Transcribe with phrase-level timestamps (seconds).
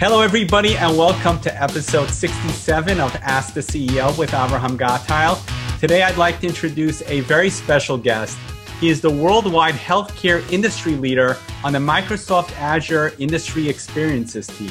[0.00, 5.40] Hello, everybody, and welcome to episode 67 of Ask the CEO with Abraham Gottheil.
[5.80, 8.38] Today, I'd like to introduce a very special guest.
[8.80, 14.70] He is the worldwide healthcare industry leader on the Microsoft Azure Industry Experiences team.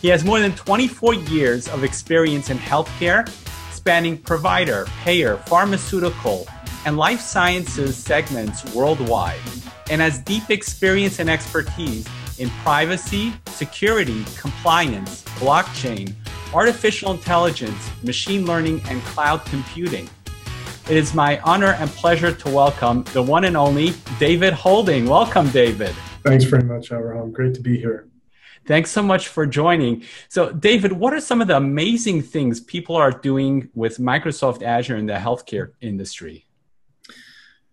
[0.00, 3.28] He has more than 24 years of experience in healthcare,
[3.72, 6.46] spanning provider, payer, pharmaceutical,
[6.86, 9.38] and life sciences segments worldwide,
[9.90, 16.14] and has deep experience and expertise in privacy, security, compliance, blockchain,
[16.52, 20.08] artificial intelligence, machine learning, and cloud computing.
[20.88, 25.06] It is my honor and pleasure to welcome the one and only David Houlding.
[25.06, 25.94] Welcome, David.
[26.22, 27.32] Thanks very much, Abraham.
[27.32, 28.08] Great to be here.
[28.66, 30.02] Thanks so much for joining.
[30.28, 34.96] So, David, what are some of the amazing things people are doing with Microsoft Azure
[34.96, 36.45] in the healthcare industry?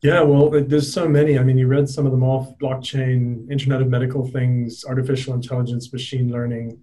[0.04, 1.40] Yeah, well, there's so many.
[1.40, 5.94] I mean, you read some of them off blockchain, Internet of Medical Things, artificial intelligence,
[5.94, 6.78] machine learning,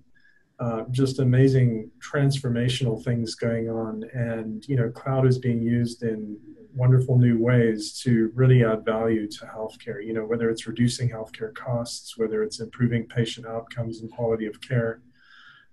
[0.58, 4.04] uh, just amazing transformational things going on.
[4.14, 6.38] And, you know, cloud is being used in
[6.74, 11.54] wonderful new ways to really add value to healthcare, you know, whether it's reducing healthcare
[11.54, 15.02] costs, whether it's improving patient outcomes and quality of care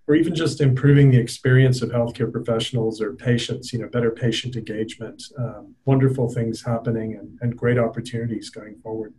[0.08, 4.55] or even just improving the experience of healthcare professionals or patients, you know, better patient
[4.55, 9.13] engagement, um, wonderful things happening and, and great opportunities going forward.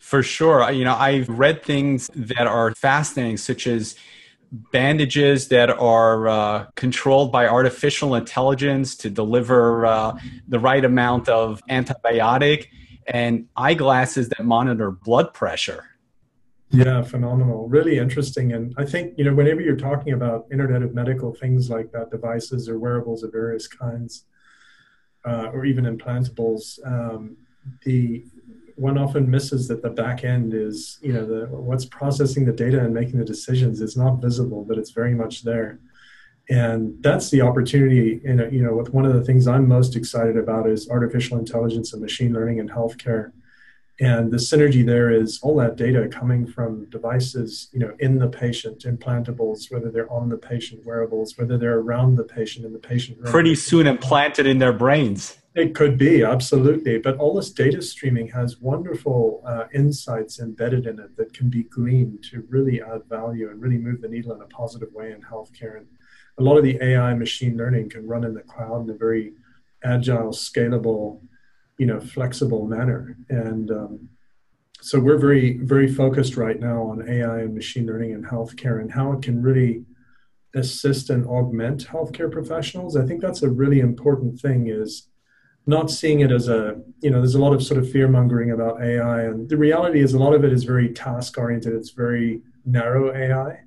[0.00, 0.70] For sure.
[0.70, 3.96] You know, I've read things that are fascinating, such as
[4.72, 10.18] bandages that are uh, controlled by artificial intelligence to deliver uh,
[10.48, 12.66] the right amount of antibiotic
[13.06, 15.84] and eyeglasses that monitor blood pressure.
[16.74, 17.68] Yeah, phenomenal.
[17.68, 18.52] Really interesting.
[18.52, 22.10] And I think, you know, whenever you're talking about Internet of Medical things like that,
[22.10, 24.24] devices or wearables of various kinds,
[25.24, 27.36] uh, or even implantables, um,
[27.84, 28.24] the
[28.76, 32.80] one often misses that the back end is, you know, the what's processing the data
[32.80, 35.78] and making the decisions is not visible, but it's very much there.
[36.50, 38.20] And that's the opportunity.
[38.24, 41.38] In a, you know, with one of the things I'm most excited about is artificial
[41.38, 43.30] intelligence and machine learning in healthcare
[44.00, 48.28] and the synergy there is all that data coming from devices you know in the
[48.28, 52.78] patient implantables whether they're on the patient wearables whether they're around the patient in the
[52.78, 53.30] patient room.
[53.30, 55.38] pretty soon implanted in their brains.
[55.54, 56.98] It could be absolutely.
[56.98, 61.62] But all this data streaming has wonderful uh, insights embedded in it that can be
[61.62, 65.22] gleaned to really add value and really move the needle in a positive way in
[65.22, 65.76] healthcare.
[65.76, 65.86] And
[66.38, 69.34] a lot of the ai machine learning can run in the cloud in a very
[69.84, 71.20] agile scalable
[71.78, 73.16] you know flexible manner.
[73.28, 74.08] And um,
[74.80, 78.92] so we're very very focused right now on ai and machine learning in healthcare and
[78.92, 79.84] how it can really
[80.54, 82.96] assist and augment healthcare professionals.
[82.96, 85.08] I think that's a really important thing is
[85.66, 88.50] not seeing it as a you know there's a lot of sort of fear mongering
[88.50, 91.90] about ai and the reality is a lot of it is very task oriented it's
[91.90, 93.60] very narrow ai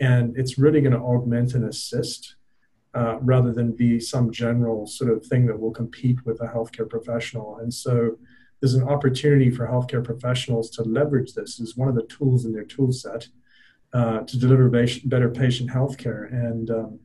[0.00, 2.36] and it's really going to augment and assist
[2.94, 6.88] uh, rather than be some general sort of thing that will compete with a healthcare
[6.88, 7.58] professional.
[7.58, 8.16] And so
[8.60, 12.52] there's an opportunity for healthcare professionals to leverage this as one of the tools in
[12.52, 13.28] their tool set
[13.92, 16.98] uh, to deliver better patient healthcare and um,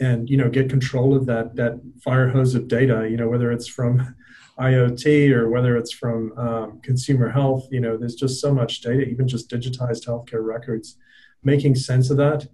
[0.00, 3.08] and you know get control of that that fire hose of data.
[3.10, 4.14] You know whether it's from
[4.58, 7.66] IoT or whether it's from um, consumer health.
[7.70, 10.96] You know there's just so much data, even just digitized healthcare records.
[11.42, 12.48] Making sense of that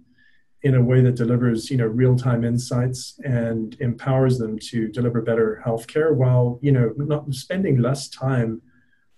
[0.65, 5.61] in a way that delivers you know real-time insights and empowers them to deliver better
[5.63, 8.59] healthcare while you know not spending less time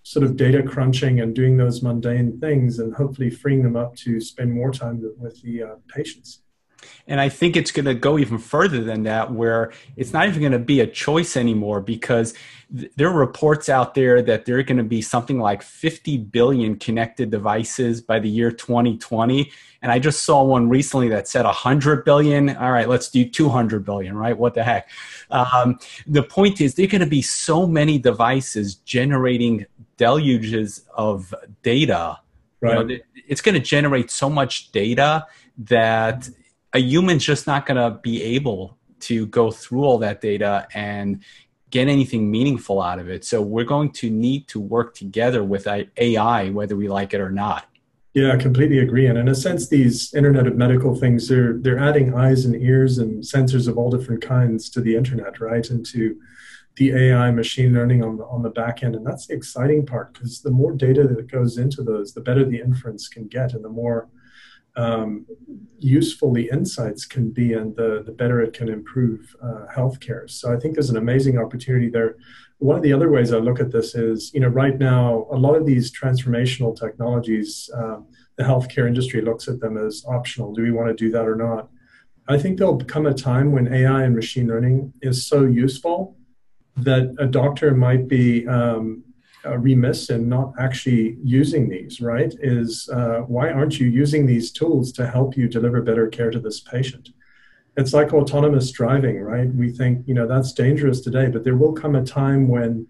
[0.02, 4.20] sort of data crunching and doing those mundane things and hopefully freeing them up to
[4.20, 6.42] spend more time with the uh, patients
[7.06, 10.40] and I think it's going to go even further than that, where it's not even
[10.40, 12.34] going to be a choice anymore because
[12.76, 16.18] th- there are reports out there that there are going to be something like 50
[16.18, 19.50] billion connected devices by the year 2020.
[19.80, 22.56] And I just saw one recently that said 100 billion.
[22.56, 24.36] All right, let's do 200 billion, right?
[24.36, 24.88] What the heck?
[25.30, 29.66] Um, the point is, there are going to be so many devices generating
[29.96, 32.18] deluges of data.
[32.60, 32.78] Right.
[32.78, 35.26] You know, it's going to generate so much data
[35.58, 36.28] that
[36.78, 41.22] a human's just not going to be able to go through all that data and
[41.70, 43.24] get anything meaningful out of it.
[43.24, 47.30] So we're going to need to work together with AI, whether we like it or
[47.30, 47.66] not.
[48.14, 49.06] Yeah, I completely agree.
[49.06, 52.98] And in a sense, these Internet of Medical things, they're, they're adding eyes and ears
[52.98, 55.68] and sensors of all different kinds to the Internet, right?
[55.68, 56.16] And to
[56.76, 58.94] the AI machine learning on the, on the back end.
[58.94, 62.44] And that's the exciting part because the more data that goes into those, the better
[62.44, 64.08] the inference can get and the more
[64.78, 65.26] um,
[65.78, 70.30] useful the insights can be and the, the better it can improve uh, healthcare.
[70.30, 72.16] So I think there's an amazing opportunity there.
[72.58, 75.36] One of the other ways I look at this is, you know, right now, a
[75.36, 80.54] lot of these transformational technologies, um, the healthcare industry looks at them as optional.
[80.54, 81.68] Do we want to do that or not?
[82.28, 86.16] I think there'll come a time when AI and machine learning is so useful
[86.76, 89.07] that a doctor might be um, uh,
[89.56, 92.34] remiss in not actually using these, right?
[92.40, 96.40] Is uh, why aren't you using these tools to help you deliver better care to
[96.40, 97.10] this patient?
[97.76, 99.54] It's like autonomous driving, right?
[99.54, 102.88] We think, you know, that's dangerous today, but there will come a time when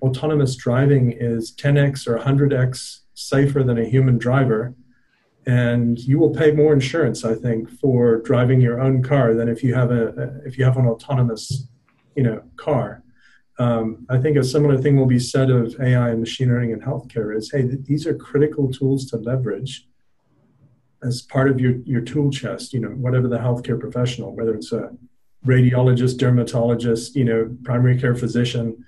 [0.00, 4.74] autonomous driving is 10x or 100x safer than a human driver.
[5.46, 9.62] And you will pay more insurance, I think, for driving your own car than if
[9.62, 11.66] you have a if you have an autonomous,
[12.14, 13.02] you know, car.
[13.60, 16.80] Um, I think a similar thing will be said of AI and machine learning in
[16.80, 19.86] healthcare is, hey, th- these are critical tools to leverage
[21.02, 24.72] as part of your, your tool chest, you know, whatever the healthcare professional, whether it's
[24.72, 24.90] a
[25.46, 28.82] radiologist, dermatologist, you know, primary care physician,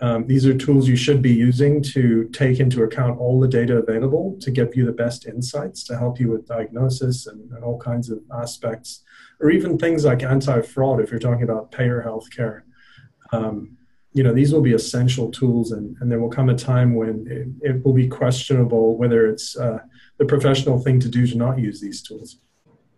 [0.00, 3.76] um, these are tools you should be using to take into account all the data
[3.76, 7.78] available to give you the best insights to help you with diagnosis and, and all
[7.78, 9.04] kinds of aspects,
[9.38, 12.62] or even things like anti-fraud if you're talking about payer healthcare.
[13.30, 13.77] Um,
[14.18, 17.26] you know these will be essential tools and, and there will come a time when
[17.30, 19.78] it, it will be questionable whether it's uh,
[20.18, 22.38] the professional thing to do to not use these tools.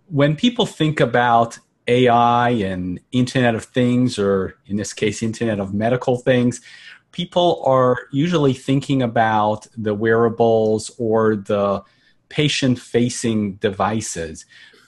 [0.06, 5.75] When people think about ai and internet of things or in this case internet of
[5.75, 6.61] medical things
[7.12, 11.82] people are usually thinking about the wearables or the
[12.28, 14.44] patient facing devices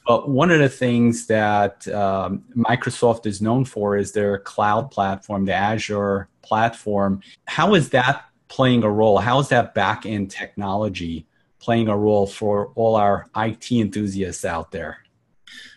[0.06, 5.44] but one of the things that um, Microsoft is known for is their cloud platform,
[5.44, 7.20] the Azure platform.
[7.46, 9.18] How is that playing a role?
[9.18, 11.26] How is that back end technology
[11.60, 14.98] playing a role for all our IT enthusiasts out there?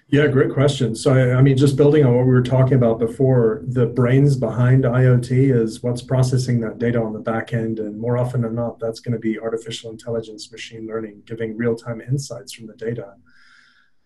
[0.08, 0.96] Yeah, great question.
[0.96, 4.84] So, I mean, just building on what we were talking about before, the brains behind
[4.84, 7.80] IoT is what's processing that data on the back end.
[7.80, 11.76] And more often than not, that's going to be artificial intelligence, machine learning, giving real
[11.76, 13.16] time insights from the data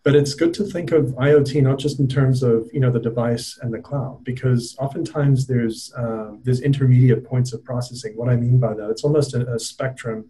[0.03, 2.99] but it's good to think of IoT not just in terms of you know the
[2.99, 8.13] device and the cloud, because oftentimes there's uh, there's intermediate points of processing.
[8.15, 10.29] What I mean by that, it's almost a, a spectrum.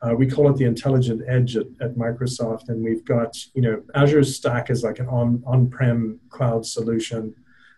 [0.00, 3.82] Uh, we call it the intelligent edge at, at, Microsoft, and we've got you know
[3.94, 7.34] Azure Stack is like an on on-prem cloud solution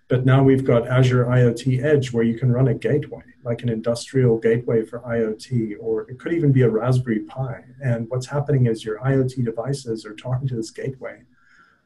[0.09, 3.69] but now we've got Azure IoT Edge where you can run a gateway, like an
[3.69, 7.65] industrial gateway for IoT, or it could even be a Raspberry Pi.
[7.83, 11.23] And what's happening is your IoT devices are talking to this gateway.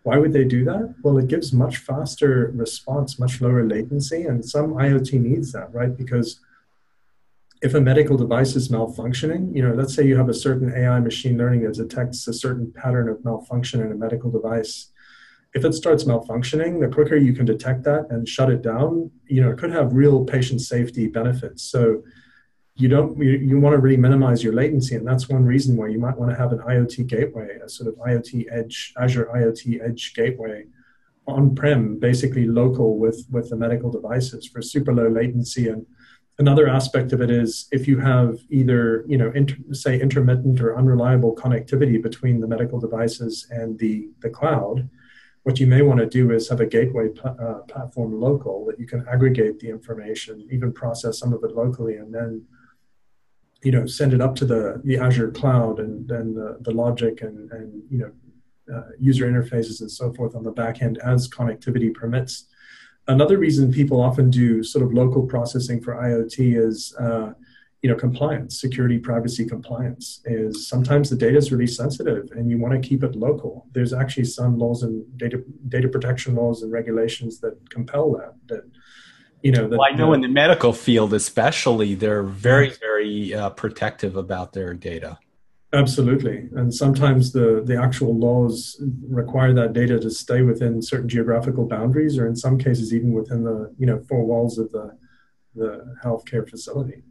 [0.03, 0.95] Why would they do that?
[1.03, 5.95] Well, it gives much faster response, much lower latency, and some IoT needs that, right?
[5.97, 6.41] Because
[7.63, 11.01] if a medical device is malfunctioning, you know, let's say you have a certain AI
[11.01, 14.91] machine learning that detects a certain pattern of malfunction in a medical device
[15.53, 19.43] if it starts malfunctioning, the quicker you can detect that and shut it down, you
[19.43, 21.63] know, it could have real patient safety benefits.
[21.63, 22.05] So
[22.77, 25.89] you don't you, you want to really minimize your latency, and that's one reason why
[25.89, 29.87] you might want to have an IoT gateway, a sort of IoT edge, Azure IoT
[29.87, 30.65] edge gateway
[31.27, 35.69] on-prem, basically local with with the medical devices for super low latency.
[35.69, 35.85] And
[36.39, 40.79] another aspect of it is if you have either you know inter, say intermittent or
[40.79, 44.89] unreliable connectivity between the medical devices and the the cloud
[45.43, 48.87] what you may want to do is have a gateway uh, platform local that you
[48.87, 52.45] can aggregate the information, even process some of it locally, and then
[53.63, 57.23] you know send it up to the the Azure cloud and then the, the logic
[57.23, 58.13] and and you know
[58.75, 62.47] uh, user interfaces and so forth on the back end as connectivity permits.
[63.09, 67.33] Another reason people often do sort of local processing for IoT is uh,
[67.83, 72.59] you know compliance security privacy compliance is sometimes the data is really sensitive and you
[72.59, 73.67] want to keep it local.
[73.73, 78.71] There's actually some laws and data data protection laws and regulations that compel that that
[79.43, 83.51] you know that, well, i know in the medical field especially they're very very uh,
[83.51, 85.19] protective about their data.
[85.73, 86.49] Absolutely.
[86.57, 92.19] And sometimes the the actual laws require that data to stay within certain geographical boundaries
[92.19, 94.99] or in some cases even within the you know four walls of the
[95.55, 97.03] the healthcare facility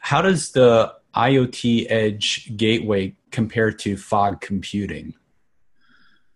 [0.00, 5.14] how does the IoT Edge gateway compare to fog computing?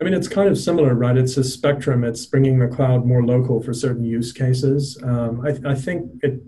[0.01, 1.17] I mean, it's kind of similar, right?
[1.17, 2.05] It's a spectrum.
[2.05, 5.01] It's bringing the cloud more local for certain use cases.
[5.03, 6.43] Um, I, I, think it,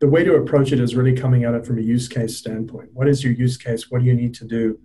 [0.00, 2.90] the way to approach it is really coming at it from a use case standpoint.
[2.92, 3.90] What is your use case?
[3.90, 4.78] What do you need to do?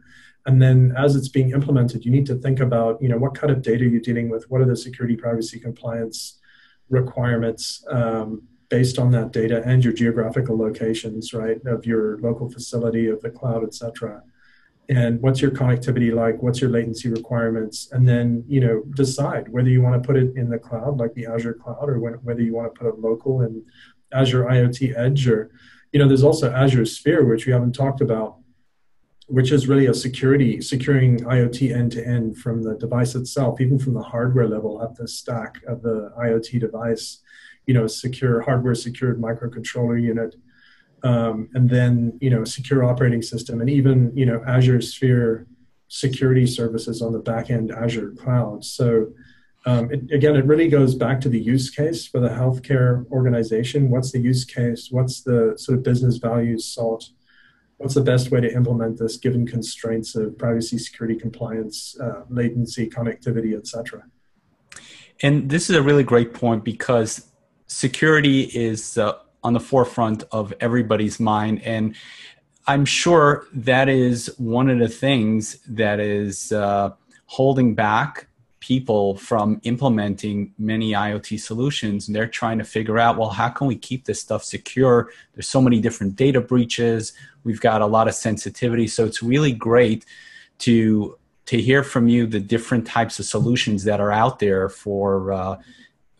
[0.45, 3.51] And then as it's being implemented, you need to think about, you know, what kind
[3.51, 4.49] of data you're dealing with.
[4.51, 6.39] What are the security, privacy, compliance
[6.89, 7.83] requirements?
[7.89, 8.43] Um,
[8.75, 13.33] based on that data and your geographical locations, right, of your local facility, of the
[13.39, 14.15] cloud, et cetera.
[15.01, 16.37] And what's your connectivity like?
[16.43, 17.77] What's your latency requirements?
[17.93, 21.13] And then, you know, decide whether you want to put it in the cloud, like
[21.15, 23.51] the Azure cloud, or whether you want to put it local in
[24.19, 25.41] Azure IoT Edge, or,
[25.91, 28.31] you know, there's also Azure Sphere, which we haven't talked about.
[29.27, 33.79] which is really a security securing IoT end to end from the device itself, even
[33.79, 37.21] from the hardware level up the stack of the IoT device.
[37.67, 40.35] You know, secure hardware secured microcontroller unit,
[41.03, 45.47] um, and then you know secure operating system, and even you know Azure Sphere
[45.87, 48.63] security services on the back end Azure cloud.
[48.63, 49.11] So.
[49.67, 53.89] Um, it, again, it really goes back to the use case for the healthcare organization.
[53.89, 54.89] What's the use case?
[54.91, 57.09] What's the sort of business values sought?
[57.77, 62.89] what's the best way to implement this given constraints of privacy, security, compliance, uh, latency,
[62.89, 64.03] connectivity, etc.
[65.21, 67.31] And this is a really great point because
[67.67, 71.95] security is uh, on the forefront of everybody's mind, and
[72.67, 76.91] I'm sure that is one of the things that is uh,
[77.27, 78.27] holding back
[78.59, 83.67] people from implementing many IoT solutions and they're trying to figure out, well, how can
[83.67, 85.11] we keep this stuff secure?
[85.35, 87.13] There's so many different data breaches.
[87.43, 88.87] We've got a lot of sensitivity.
[88.87, 90.05] So it's really great
[90.59, 95.31] to to hear from you the different types of solutions that are out there for
[95.31, 95.57] uh,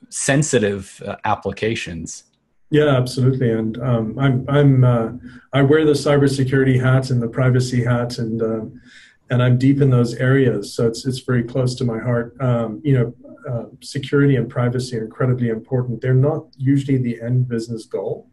[0.09, 2.23] sensitive uh, applications.
[2.71, 3.51] Yeah, absolutely.
[3.51, 5.11] And um, I'm I'm uh,
[5.53, 8.81] I wear the cybersecurity hat and the privacy hat, and um,
[9.29, 12.35] and I'm deep in those areas, so it's it's very close to my heart.
[12.41, 13.13] Um, you know,
[13.49, 16.01] uh, security and privacy are incredibly important.
[16.01, 18.29] They're not usually the end business goal.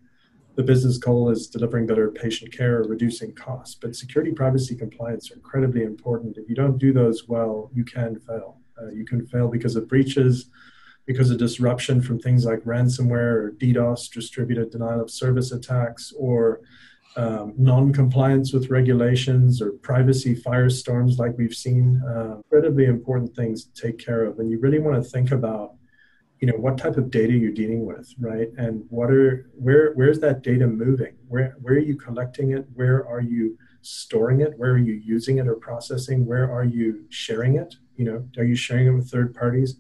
[0.55, 3.75] The business goal is delivering better patient care or reducing costs.
[3.75, 6.37] But security, privacy, compliance are incredibly important.
[6.37, 8.59] If you don't do those well, you can fail.
[8.81, 10.51] Uh, you can fail because of breaches,
[11.07, 16.61] because of disruption from things like ransomware or DDoS, distributed denial of service attacks, or
[17.17, 23.83] um, non-compliance with regulations or privacy firestorms like we've seen uh, incredibly important things to
[23.83, 24.39] take care of.
[24.39, 25.75] And you really want to think about
[26.43, 28.49] you know what type of data you're dealing with right?
[28.59, 31.15] And what are where where's that data moving?
[31.29, 32.67] Where where are you collecting it?
[32.75, 34.55] Where are you storing it?
[34.57, 36.27] Where are you using it or processing?
[36.27, 37.77] Where are you sharing it?
[37.97, 39.77] You know are you sharing it with third parties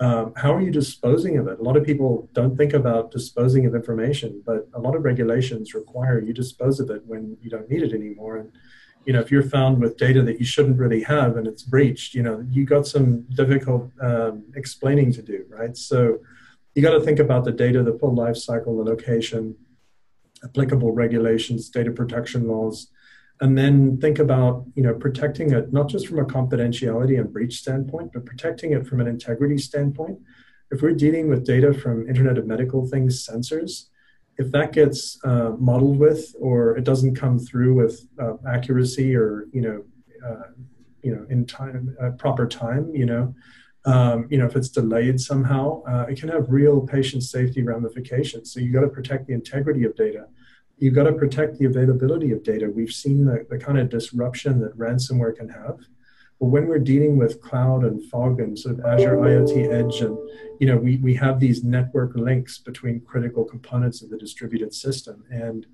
[0.00, 1.58] um, how are you disposing of it?
[1.58, 5.74] A lot of people don't think about disposing of information, but a lot of regulations
[5.74, 8.38] require you dispose of it when you don't need it anymore.
[8.38, 8.50] And
[9.04, 12.14] you know, if you're found with data that you shouldn't really have and it's breached,
[12.14, 15.76] you know, you got some difficult um, explaining to do, right?
[15.76, 16.18] So
[16.74, 19.54] you got to think about the data, the full life cycle, the location,
[20.44, 22.88] applicable regulations, data protection laws,
[23.40, 27.58] and then think about you know protecting it not just from a confidentiality and breach
[27.58, 30.18] standpoint but protecting it from an integrity standpoint.
[30.70, 33.90] If we're dealing with data from internet of medical things sensors
[34.40, 39.46] if that gets uh, modeled with or it doesn't come through with uh, accuracy or
[39.52, 39.84] you know
[40.26, 40.48] uh,
[41.02, 43.34] you know in time uh, proper time you know
[43.84, 48.52] um, you know if it's delayed somehow uh, it can have real patient safety ramifications.
[48.52, 50.26] So you got to protect the integrity of data
[50.80, 52.70] you've got to protect the availability of data.
[52.74, 55.78] We've seen the, the kind of disruption that ransomware can have.
[56.40, 60.16] But when we're dealing with cloud and fog and sort of Azure IoT Edge, and
[60.58, 65.22] you know, we, we have these network links between critical components of the distributed system.
[65.30, 65.66] And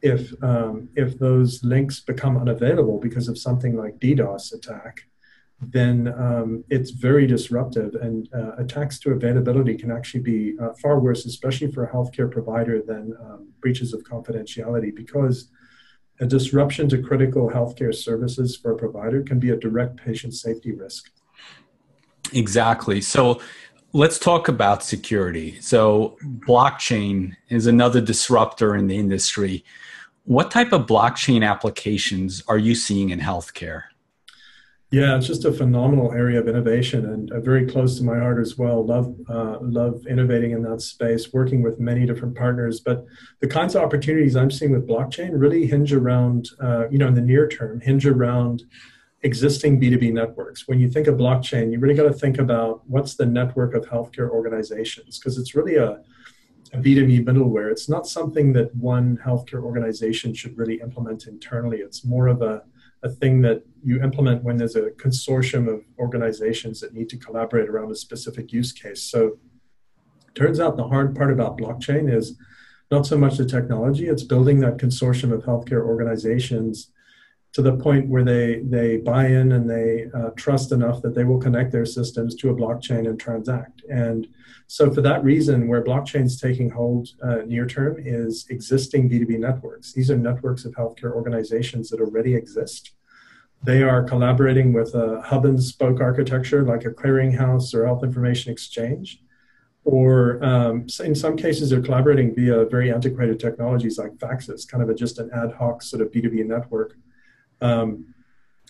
[0.00, 5.02] if um, if those links become unavailable because of something like DDoS attack,
[5.60, 7.94] then um, it's very disruptive.
[7.96, 12.30] And uh, attacks to availability can actually be uh, far worse, especially for a healthcare
[12.30, 15.50] provider, than um, breaches of confidentiality, because
[16.20, 20.72] a disruption to critical healthcare services for a provider can be a direct patient safety
[20.72, 21.10] risk.
[22.32, 23.00] Exactly.
[23.00, 23.40] So
[23.92, 25.60] let's talk about security.
[25.60, 29.64] So, blockchain is another disruptor in the industry.
[30.24, 33.84] What type of blockchain applications are you seeing in healthcare?
[34.90, 38.40] Yeah, it's just a phenomenal area of innovation and uh, very close to my heart
[38.40, 38.84] as well.
[38.86, 42.80] Love, uh, love innovating in that space, working with many different partners.
[42.80, 43.04] But
[43.40, 47.14] the kinds of opportunities I'm seeing with blockchain really hinge around, uh, you know, in
[47.14, 48.62] the near term, hinge around
[49.22, 50.66] existing B2B networks.
[50.66, 53.84] When you think of blockchain, you really got to think about what's the network of
[53.84, 56.00] healthcare organizations because it's really a
[56.74, 57.70] a B2B middleware.
[57.70, 61.78] It's not something that one healthcare organization should really implement internally.
[61.78, 62.62] It's more of a
[63.02, 67.68] a thing that you implement when there's a consortium of organizations that need to collaborate
[67.68, 69.02] around a specific use case.
[69.02, 69.38] So
[70.34, 72.36] turns out the hard part about blockchain is
[72.90, 76.90] not so much the technology, it's building that consortium of healthcare organizations
[77.52, 81.24] to the point where they, they buy in and they uh, trust enough that they
[81.24, 83.82] will connect their systems to a blockchain and transact.
[83.90, 84.28] And
[84.66, 89.38] so, for that reason, where blockchain is taking hold uh, near term is existing B2B
[89.38, 89.92] networks.
[89.92, 92.92] These are networks of healthcare organizations that already exist.
[93.62, 98.52] They are collaborating with a hub and spoke architecture like a clearinghouse or health information
[98.52, 99.22] exchange.
[99.84, 104.90] Or um, in some cases, they're collaborating via very antiquated technologies like faxes, kind of
[104.90, 106.94] a, just an ad hoc sort of B2B network
[107.60, 108.14] Um,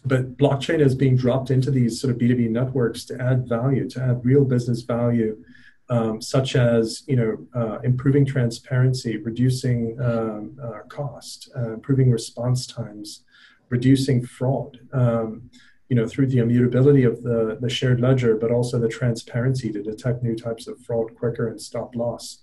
[0.05, 4.03] but blockchain is being dropped into these sort of B2B networks to add value, to
[4.03, 5.43] add real business value,
[5.91, 12.67] um, such as you know uh, improving transparency, reducing um, uh, cost, uh, improving response
[12.67, 13.25] times,
[13.71, 14.79] reducing fraud.
[14.93, 15.51] Um,
[15.89, 19.83] you know through the immutability of the, the shared ledger, but also the transparency to
[19.83, 22.43] detect new types of fraud quicker and stop loss.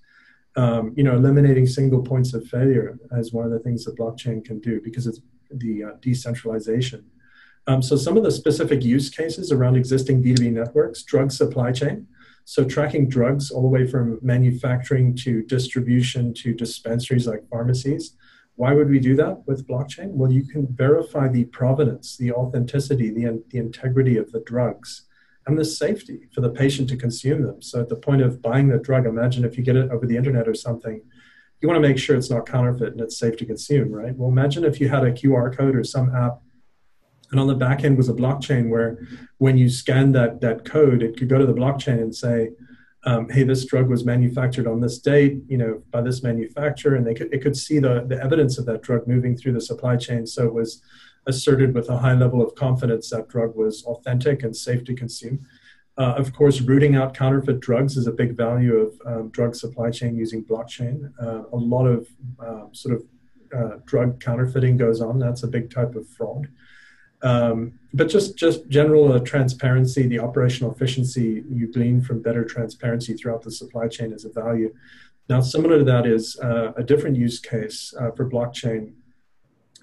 [0.58, 4.44] Um, you know, eliminating single points of failure as one of the things that blockchain
[4.44, 5.20] can do because it's
[5.52, 7.06] the uh, decentralization
[7.68, 12.08] um, so some of the specific use cases around existing B2B networks, drug supply chain.
[12.44, 18.16] So tracking drugs all the way from manufacturing to distribution to dispensaries like pharmacies.
[18.56, 20.12] Why would we do that with blockchain?
[20.12, 25.02] Well, you can verify the provenance, the authenticity, the, the integrity of the drugs
[25.48, 27.62] and the safety for the patient to consume them.
[27.62, 30.18] So at the point of buying the drug, imagine if you get it over the
[30.18, 31.02] internet or something,
[31.62, 34.16] you want to make sure it's not counterfeit and it's safe to consume, right?
[34.16, 36.42] Well, imagine if you had a QR code or some app
[37.32, 39.00] and on the back end was a blockchain where
[39.38, 42.52] when you scan that, that code, it could go to the blockchain and say,
[43.06, 47.06] um, hey, this drug was manufactured on this date, you know, by this manufacturer, and
[47.06, 49.96] they could, it could see the, the evidence of that drug moving through the supply
[49.96, 50.26] chain.
[50.26, 50.82] So it was
[51.28, 55.46] asserted with a high level of confidence that drug was authentic and safe to consume.
[55.98, 59.90] Uh, of course, rooting out counterfeit drugs is a big value of um, drug supply
[59.90, 61.12] chain using blockchain.
[61.22, 62.08] Uh, a lot of
[62.40, 63.04] uh, sort of
[63.56, 65.20] uh, drug counterfeiting goes on.
[65.20, 66.50] That's a big type of fraud.
[67.22, 73.14] Um, but just just general uh, transparency, the operational efficiency you glean from better transparency
[73.14, 74.74] throughout the supply chain is a value.
[75.30, 78.94] Now, similar to that is uh, a different use case for blockchain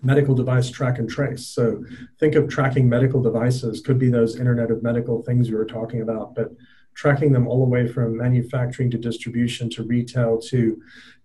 [0.02, 1.46] medical device track and trace.
[1.46, 1.84] So
[2.18, 6.02] think of tracking medical devices, could be those Internet of Medical things we were talking
[6.02, 6.50] about, but
[6.94, 10.80] tracking them all the way from manufacturing to distribution to retail to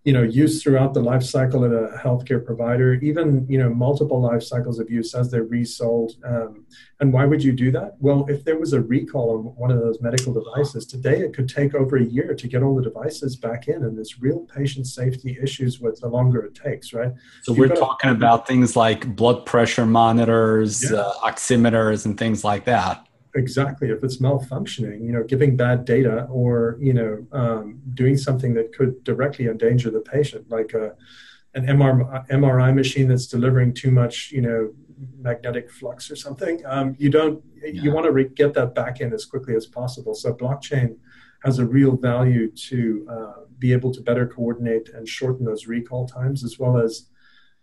[0.08, 4.22] you know use throughout the life cycle of a healthcare provider even you know multiple
[4.22, 6.66] life cycles of use as they're resold um,
[7.02, 7.98] and why would you do that?
[8.00, 11.50] Well if there was a recall on one of those medical devices today it could
[11.50, 14.88] take over a year to get all the devices back in and there's real patient
[14.88, 17.12] safety issues with the longer it takes right?
[17.42, 21.00] So You've we're talking about things like blood pressure monitors yeah.
[21.00, 23.07] uh, oximeters and things like that
[23.38, 28.54] exactly if it's malfunctioning you know giving bad data or you know um, doing something
[28.54, 30.96] that could directly endanger the patient like a,
[31.54, 34.74] an MR, mri machine that's delivering too much you know
[35.20, 37.82] magnetic flux or something um, you don't yeah.
[37.82, 40.98] you want to re- get that back in as quickly as possible so blockchain
[41.44, 46.08] has a real value to uh, be able to better coordinate and shorten those recall
[46.08, 47.10] times as well as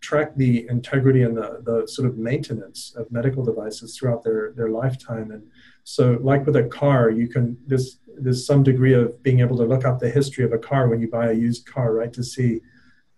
[0.04, 4.68] track the integrity and the, the sort of maintenance of medical devices throughout their, their
[4.68, 5.30] lifetime.
[5.30, 5.42] And
[5.82, 9.64] so, like with a car, you can there's there's some degree of being able to
[9.64, 12.12] look up the history of a car when you buy a used car, right?
[12.12, 12.60] To see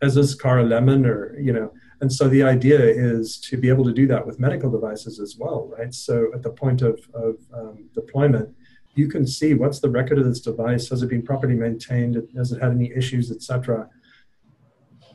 [0.01, 1.72] has this car a lemon or you know.
[2.01, 5.37] And so the idea is to be able to do that with medical devices as
[5.38, 5.92] well, right?
[5.94, 8.55] So at the point of, of um, deployment,
[8.94, 12.53] you can see what's the record of this device, has it been properly maintained, has
[12.53, 13.88] it had any issues, etc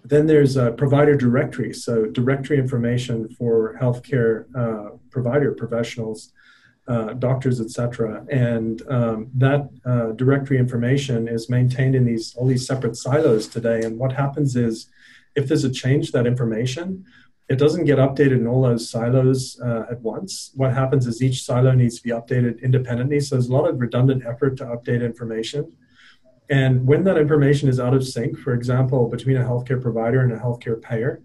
[0.03, 6.31] then there's a provider directory, so directory information for healthcare uh, provider professionals,
[6.87, 8.25] uh, doctors, etc.
[8.29, 13.81] And um, that uh, directory information is maintained in these all these separate silos today.
[13.83, 14.87] And what happens is,
[15.35, 17.05] if there's a change to that information,
[17.47, 20.51] it doesn't get updated in all those silos uh, at once.
[20.55, 23.19] What happens is each silo needs to be updated independently.
[23.19, 25.75] So there's a lot of redundant effort to update information.
[26.51, 30.33] And when that information is out of sync, for example, between a healthcare provider and
[30.33, 31.21] a healthcare payer,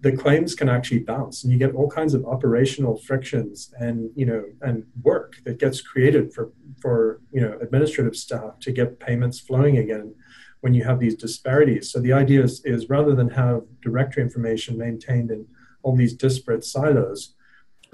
[0.00, 4.24] the claims can actually bounce and you get all kinds of operational frictions and you
[4.24, 9.40] know and work that gets created for for you know administrative staff to get payments
[9.40, 10.14] flowing again
[10.60, 11.90] when you have these disparities.
[11.90, 15.46] So the idea is, is rather than have directory information maintained in
[15.82, 17.34] all these disparate silos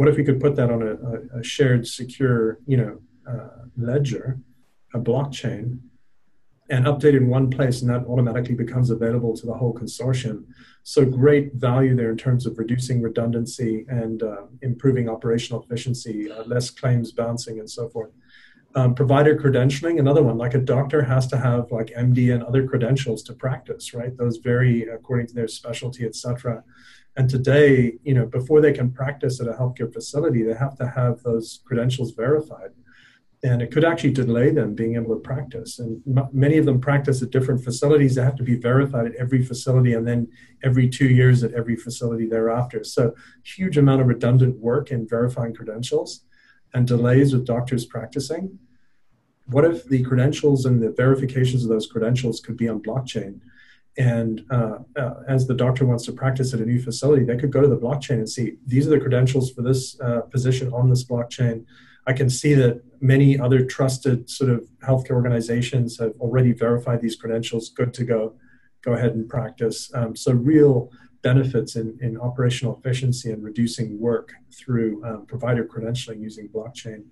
[0.00, 4.38] what if we could put that on a, a shared secure you know uh, ledger
[4.94, 5.78] a blockchain
[6.70, 10.44] and update in one place, and that automatically becomes available to the whole consortium.
[10.84, 16.44] So great value there in terms of reducing redundancy and uh, improving operational efficiency, uh,
[16.44, 18.10] less claims bouncing, and so forth.
[18.76, 20.38] Um, provider credentialing, another one.
[20.38, 24.16] Like a doctor has to have like MD and other credentials to practice, right?
[24.16, 26.62] Those vary according to their specialty, etc.
[27.16, 30.86] And today, you know, before they can practice at a healthcare facility, they have to
[30.86, 32.70] have those credentials verified
[33.42, 35.78] and it could actually delay them being able to practice.
[35.78, 39.14] And m- many of them practice at different facilities that have to be verified at
[39.14, 40.28] every facility and then
[40.62, 42.84] every two years at every facility thereafter.
[42.84, 46.24] So, huge amount of redundant work in verifying credentials
[46.74, 48.58] and delays with doctors practicing.
[49.46, 53.40] What if the credentials and the verifications of those credentials could be on blockchain?
[53.98, 57.50] And uh, uh, as the doctor wants to practice at a new facility, they could
[57.50, 60.88] go to the blockchain and see these are the credentials for this uh, position on
[60.90, 61.64] this blockchain.
[62.06, 67.16] I can see that many other trusted sort of healthcare organizations have already verified these
[67.16, 68.34] credentials, good to go,
[68.82, 69.90] go ahead and practice.
[69.94, 70.90] Um, so, real
[71.22, 77.04] benefits in, in operational efficiency and reducing work through um, provider credentialing using blockchain.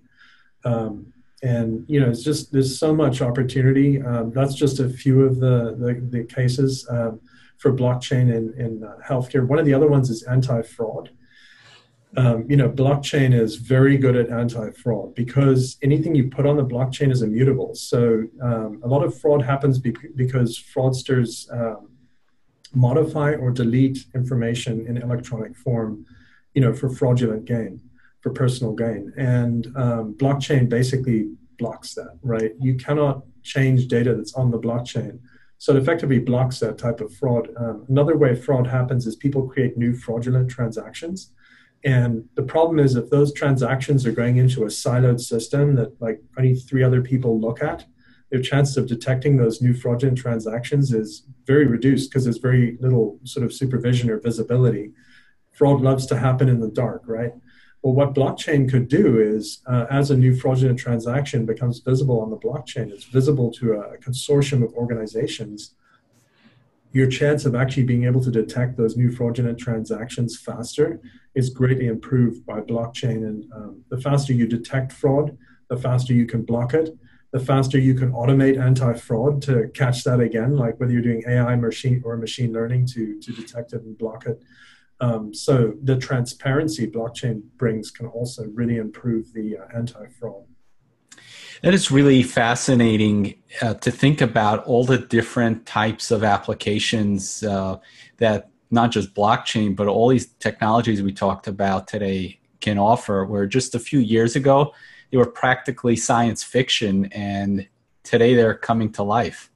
[0.65, 4.03] Um, and you know, it's just there's so much opportunity.
[4.03, 7.21] Um, that's just a few of the the, the cases um,
[7.59, 9.47] for blockchain in in uh, healthcare.
[9.47, 11.11] One of the other ones is anti-fraud.
[12.17, 16.65] Um, you know, blockchain is very good at anti-fraud because anything you put on the
[16.65, 17.75] blockchain is immutable.
[17.75, 21.91] So um, a lot of fraud happens be- because fraudsters um,
[22.75, 26.07] modify or delete information in electronic form,
[26.55, 27.81] you know, for fraudulent gain,
[28.21, 29.13] for personal gain.
[29.19, 32.53] And um, blockchain basically blocks that, right?
[32.59, 35.21] You cannot change data that's on the blockchain.
[35.59, 37.49] So it effectively blocks that type of fraud.
[37.57, 41.33] Um, another way fraud happens is people create new fraudulent transactions.
[41.85, 46.21] And the problem is if those transactions are going into a siloed system that like
[46.37, 47.87] only three other people look at,
[48.31, 53.19] their chance of detecting those new fraudulent transactions is very reduced because there's very little
[53.25, 54.93] sort of supervision or visibility.
[55.53, 57.33] Fraud loves to happen in the dark, right?
[57.83, 62.31] Well, what blockchain could do is, uh, as a new fraudulent transaction becomes visible on
[62.31, 65.75] the blockchain, it's visible to a consortium of organizations.
[66.93, 71.01] Your chance of actually being able to detect those new fraudulent transactions faster
[71.35, 73.27] is greatly improved by blockchain.
[73.27, 75.37] And um, the faster you detect fraud,
[75.69, 76.97] the faster you can block it
[77.33, 81.57] the faster you can automate anti-fraud to catch that again, like whether you're doing AI
[81.57, 84.43] machine or machine learning to, to detect it and block it.
[85.01, 90.45] Um, so the transparency blockchain brings can also really improve the uh, anti-fraud.
[91.63, 97.79] That is really fascinating uh, to think about all the different types of applications uh,
[98.19, 103.25] that not just blockchain, but all these technologies we talked about today can offer.
[103.25, 104.73] Where just a few years ago,
[105.11, 107.67] they were practically science fiction, and
[108.05, 109.51] today they're coming to life.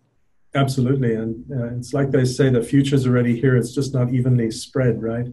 [0.54, 3.56] Absolutely, and uh, it's like they say, the future's already here.
[3.56, 5.26] It's just not evenly spread, right?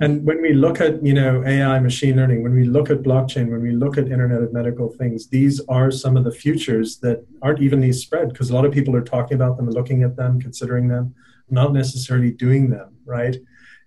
[0.00, 3.50] And when we look at you know AI, machine learning, when we look at blockchain,
[3.50, 7.26] when we look at Internet of Medical Things, these are some of the futures that
[7.42, 10.40] aren't evenly spread because a lot of people are talking about them, looking at them,
[10.40, 11.14] considering them,
[11.50, 13.36] not necessarily doing them, right?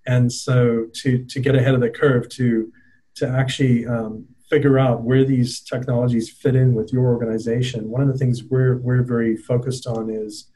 [0.06, 2.72] And so to to get ahead of the curve, to
[3.16, 8.08] to actually um, figure out where these technologies fit in with your organization, one of
[8.08, 10.49] the things we're we're very focused on is,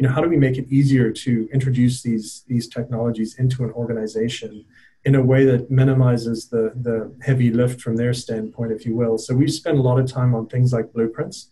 [0.00, 3.70] you know, how do we make it easier to introduce these these technologies into an
[3.72, 4.64] organization
[5.04, 9.18] in a way that minimizes the the heavy lift from their standpoint, if you will.
[9.18, 11.50] So we spend a lot of time on things like blueprints,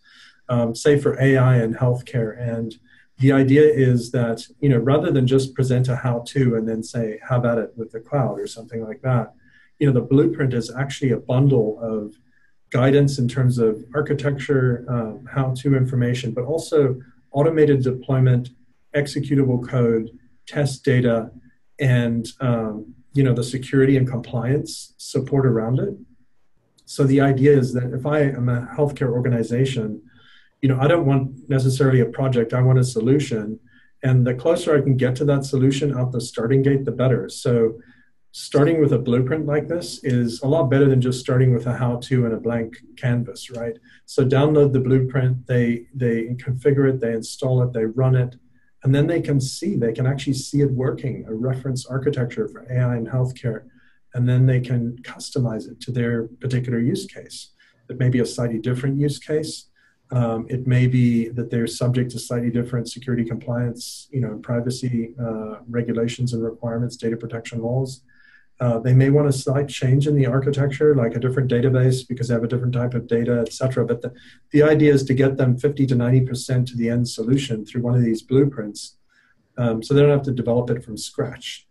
[0.49, 2.75] um, say for AI and healthcare, and
[3.19, 7.19] the idea is that you know rather than just present a how-to and then say
[7.29, 9.33] have at it with the cloud or something like that
[9.77, 12.15] you know the blueprint is actually a bundle of
[12.71, 16.99] guidance in terms of architecture, um, how-to information, but also
[17.31, 18.49] automated deployment,
[18.95, 20.09] executable code,
[20.47, 21.31] test data,
[21.79, 25.93] and um, you know the security and compliance support around it.
[26.85, 30.01] So the idea is that if I am a healthcare organization,
[30.61, 32.53] you know I don't want necessarily a project.
[32.53, 33.59] I want a solution,
[34.03, 37.29] and the closer I can get to that solution out the starting gate, the better.
[37.29, 37.79] So
[38.31, 41.73] starting with a blueprint like this is a lot better than just starting with a
[41.73, 43.77] how-to and a blank canvas, right?
[44.05, 48.35] So download the blueprint, they they configure it, they install it, they run it,
[48.83, 52.71] and then they can see, they can actually see it working, a reference architecture for
[52.71, 53.63] AI and healthcare,
[54.13, 57.51] and then they can customize it to their particular use case.
[57.89, 59.65] It may be a slightly different use case.
[60.11, 65.13] Um, it may be that they're subject to slightly different security compliance, you know, privacy
[65.21, 68.01] uh, regulations and requirements, data protection laws.
[68.59, 72.27] Uh, they may want a slight change in the architecture, like a different database because
[72.27, 73.85] they have a different type of data, et cetera.
[73.85, 74.13] But the,
[74.51, 77.95] the idea is to get them 50 to 90% to the end solution through one
[77.95, 78.97] of these blueprints
[79.59, 81.67] um, so they don't have to develop it from scratch.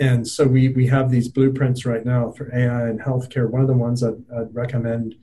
[0.00, 3.48] And so we, we have these blueprints right now for AI and healthcare.
[3.48, 5.14] One of the ones I'd, I'd recommend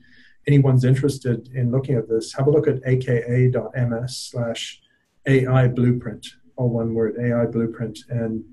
[0.46, 4.80] anyone's interested in looking at this, have a look at aka.ms slash
[5.26, 7.98] AI blueprint, all one word, AI blueprint.
[8.08, 8.44] And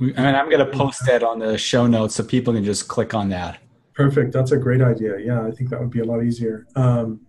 [0.00, 3.14] and I'm going to post that on the show notes so people can just click
[3.14, 3.60] on that.
[3.94, 4.32] Perfect.
[4.32, 5.18] That's a great idea.
[5.18, 6.66] Yeah, I think that would be a lot easier.
[6.76, 7.20] Um,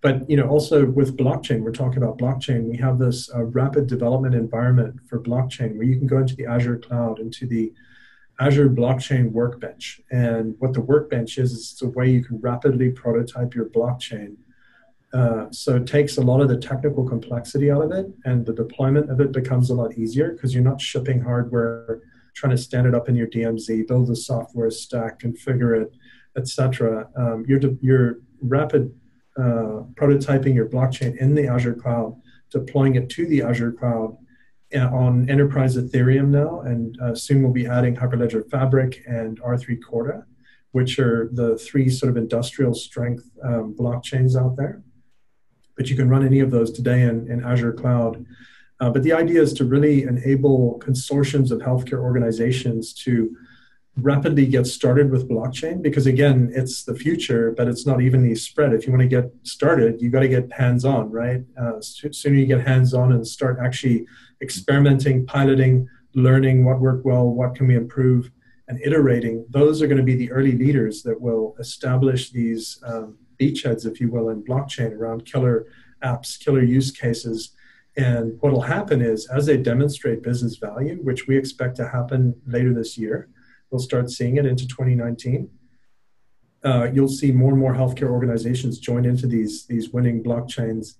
[0.00, 2.64] but you know, also with blockchain, we're talking about blockchain.
[2.64, 6.46] We have this uh, rapid development environment for blockchain where you can go into the
[6.46, 7.72] Azure cloud, into the
[8.38, 10.00] Azure Blockchain Workbench.
[10.10, 14.36] And what the workbench is, is it's a way you can rapidly prototype your blockchain
[15.12, 18.52] Uh, so it takes a lot of the technical complexity out of it, and the
[18.52, 22.00] deployment of it becomes a lot easier because you're not shipping hardware,
[22.36, 25.92] trying to stand it up in your DMZ, build a software stack, configure it,
[26.36, 27.08] etc.
[27.16, 28.94] Um, you're de- you're rapid
[29.38, 32.20] uh, prototyping your blockchain in the Azure cloud,
[32.50, 34.16] deploying it to the Azure cloud
[34.74, 39.78] uh, on enterprise Ethereum now, and uh, soon we'll be adding Hyperledger Fabric and R3
[39.82, 40.24] Corda,
[40.72, 44.82] which are the three sort of industrial strength um, blockchains out there
[45.76, 48.24] but you can run any of those today in, in Azure Cloud.
[48.80, 53.34] Uh, but the idea is to really enable consortiums of healthcare organizations to
[53.98, 58.74] rapidly get started with blockchain because again it's the future but it's not evenly spread
[58.74, 62.36] if you want to get started you got to get hands on right uh, sooner
[62.36, 64.04] you get hands on and start actually
[64.42, 68.30] experimenting piloting learning what worked well what can we improve
[68.68, 73.16] and iterating those are going to be the early leaders that will establish these um,
[73.38, 75.66] beachheads, if you will, in blockchain around killer
[76.02, 77.52] apps, killer use cases.
[77.96, 82.34] And what will happen is, as they demonstrate business value, which we expect to happen
[82.46, 83.28] later this year,
[83.70, 85.48] we'll start seeing it into 2019.
[86.62, 90.96] Uh, you'll see more and more healthcare organizations join into these these winning blockchains,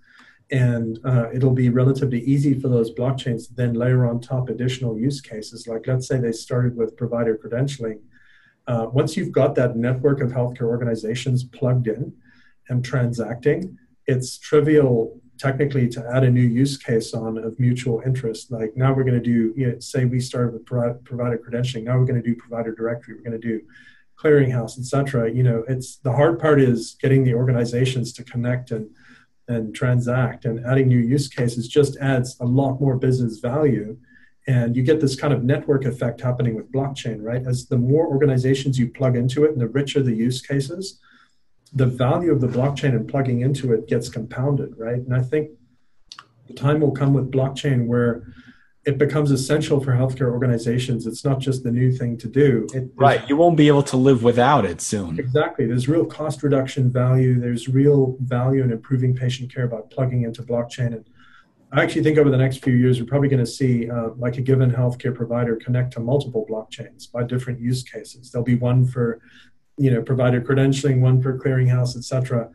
[0.50, 4.98] and uh, it'll be relatively easy for those blockchains to then layer on top additional
[4.98, 5.66] use cases.
[5.66, 8.00] Like, let's say they started with provider credentialing.
[8.66, 12.12] Uh, once you've got that network of healthcare organizations plugged in,
[12.68, 18.50] and transacting, it's trivial technically to add a new use case on of mutual interest.
[18.50, 21.98] Like now we're going to do, you know, say we started with provider credentialing, now
[21.98, 23.62] we're going to do provider directory, we're going to do
[24.18, 25.30] clearinghouse, etc.
[25.30, 28.88] You know, it's the hard part is getting the organizations to connect and
[29.48, 33.96] and transact and adding new use cases just adds a lot more business value
[34.48, 38.06] and you get this kind of network effect happening with blockchain right as the more
[38.08, 40.98] organizations you plug into it and the richer the use cases
[41.76, 44.96] the value of the blockchain and plugging into it gets compounded, right?
[44.96, 45.50] And I think
[46.48, 48.32] the time will come with blockchain where
[48.86, 51.06] it becomes essential for healthcare organizations.
[51.06, 52.66] It's not just the new thing to do.
[52.72, 53.28] It, right.
[53.28, 55.18] You won't be able to live without it soon.
[55.18, 55.66] Exactly.
[55.66, 57.38] There's real cost reduction value.
[57.38, 60.94] There's real value in improving patient care by plugging into blockchain.
[60.94, 61.04] And
[61.72, 64.38] I actually think over the next few years, we're probably going to see uh, like
[64.38, 68.30] a given healthcare provider connect to multiple blockchains by different use cases.
[68.30, 69.20] There'll be one for
[69.76, 72.50] you know provider credentialing, one for clearinghouse, etc.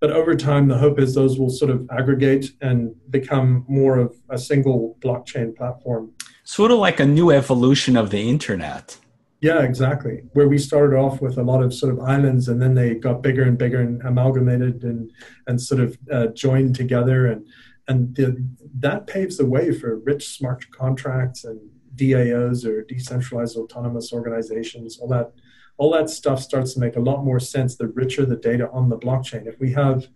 [0.00, 4.14] But over time, the hope is those will sort of aggregate and become more of
[4.28, 6.12] a single blockchain platform.
[6.44, 8.98] Sort of like a new evolution of the internet.
[9.40, 10.22] Yeah, exactly.
[10.32, 13.22] Where we started off with a lot of sort of islands, and then they got
[13.22, 15.10] bigger and bigger and amalgamated and
[15.46, 17.46] and sort of uh, joined together, and
[17.88, 18.44] and the,
[18.78, 21.60] that paves the way for rich smart contracts and
[21.94, 24.98] DAOs or decentralized autonomous organizations.
[24.98, 25.32] All that
[25.78, 28.88] all that stuff starts to make a lot more sense the richer the data on
[28.88, 29.46] the blockchain.
[29.46, 30.06] If we have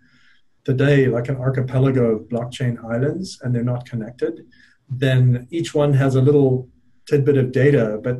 [0.64, 4.46] today like an archipelago of blockchain islands and they're not connected,
[4.88, 6.68] then each one has a little
[7.06, 8.18] tidbit of data, but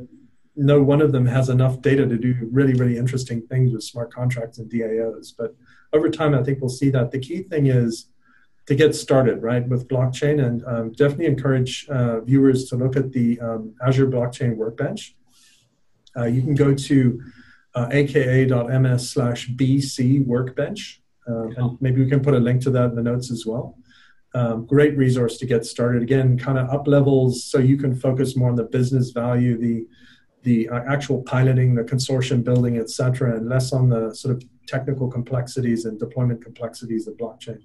[0.57, 4.13] no one of them has enough data to do really, really interesting things with smart
[4.13, 5.33] contracts and DAOs.
[5.37, 5.55] But
[5.93, 7.11] over time, I think we'll see that.
[7.11, 8.07] The key thing is
[8.67, 13.13] to get started, right, with blockchain, and um, definitely encourage uh, viewers to look at
[13.13, 15.17] the um, Azure Blockchain Workbench
[16.17, 17.21] uh, you can go to
[17.75, 22.91] uh, aka.ms slash bc workbench, uh, and maybe we can put a link to that
[22.91, 23.77] in the notes as well.
[24.35, 26.03] Um, great resource to get started.
[26.03, 29.87] Again, kind of up levels so you can focus more on the business value, the
[30.43, 35.09] the uh, actual piloting, the consortium building, etc., and less on the sort of technical
[35.09, 37.61] complexities and deployment complexities of blockchain.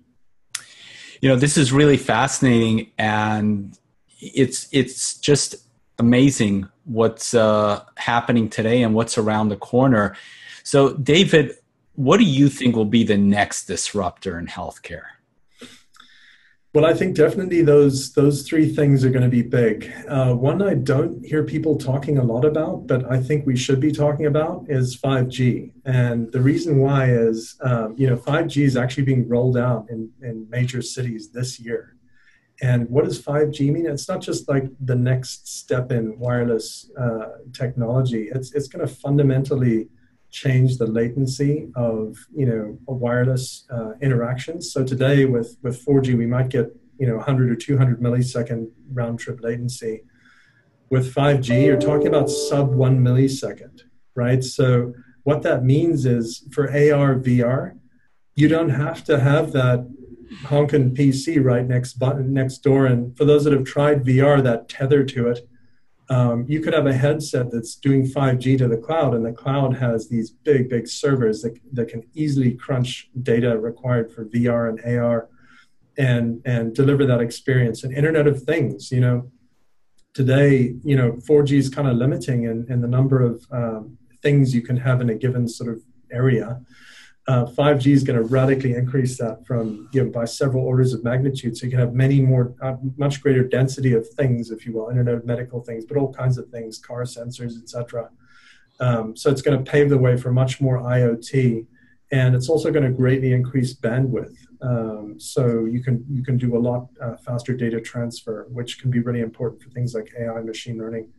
[1.21, 3.77] You know, this is really fascinating, and
[4.19, 5.55] it's it's just
[5.99, 10.15] amazing what's uh, happening today and what's around the corner.
[10.63, 11.55] So, David,
[11.95, 15.05] what do you think will be the next disruptor in healthcare?
[16.75, 19.89] Well, I think definitely those those three things are going to be big.
[20.09, 23.79] Uh, one I don't hear people talking a lot about, but I think we should
[23.79, 25.71] be talking about is 5G.
[25.85, 30.11] And the reason why is, um, you know, 5G is actually being rolled out in,
[30.21, 31.95] in major cities this year.
[32.61, 33.85] And what does 5G mean?
[33.85, 38.29] It's not just like the next step in wireless uh, technology.
[38.33, 39.89] It's it's going to fundamentally
[40.31, 44.71] change the latency of you know wireless uh, interactions.
[44.71, 49.19] So today with with 4G, we might get you know 100 or 200 millisecond round
[49.19, 50.03] trip latency.
[50.89, 53.81] With 5G, you're talking about sub one millisecond,
[54.15, 54.43] right?
[54.43, 57.77] So what that means is for AR VR,
[58.35, 59.89] you don't have to have that
[60.45, 62.85] honking PC right next next door.
[62.85, 65.47] And for those that have tried VR, that tether to it
[66.09, 69.77] um, you could have a headset that's doing 5G to the cloud, and the cloud
[69.77, 74.99] has these big, big servers that, that can easily crunch data required for VR and
[74.99, 75.29] AR
[75.97, 77.83] and, and deliver that experience.
[77.83, 79.31] And Internet of Things, you know,
[80.13, 84.53] today, you know, 4G is kind of limiting in, in the number of um, things
[84.53, 86.61] you can have in a given sort of area
[87.27, 91.03] uh, 5G is going to radically increase that from you know by several orders of
[91.03, 91.57] magnitude.
[91.57, 94.89] So you can have many more, uh, much greater density of things, if you will,
[94.89, 98.09] Internet of Medical things, but all kinds of things, car sensors, etc.
[98.79, 101.65] Um, so it's going to pave the way for much more IoT,
[102.11, 104.35] and it's also going to greatly increase bandwidth.
[104.61, 108.91] Um, so you can you can do a lot uh, faster data transfer, which can
[108.91, 111.09] be really important for things like AI, machine learning.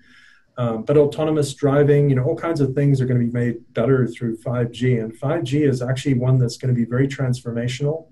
[0.58, 3.56] Um, but autonomous driving, you know, all kinds of things are going to be made
[3.74, 5.02] better through 5G.
[5.02, 8.08] And 5G is actually one that's going to be very transformational.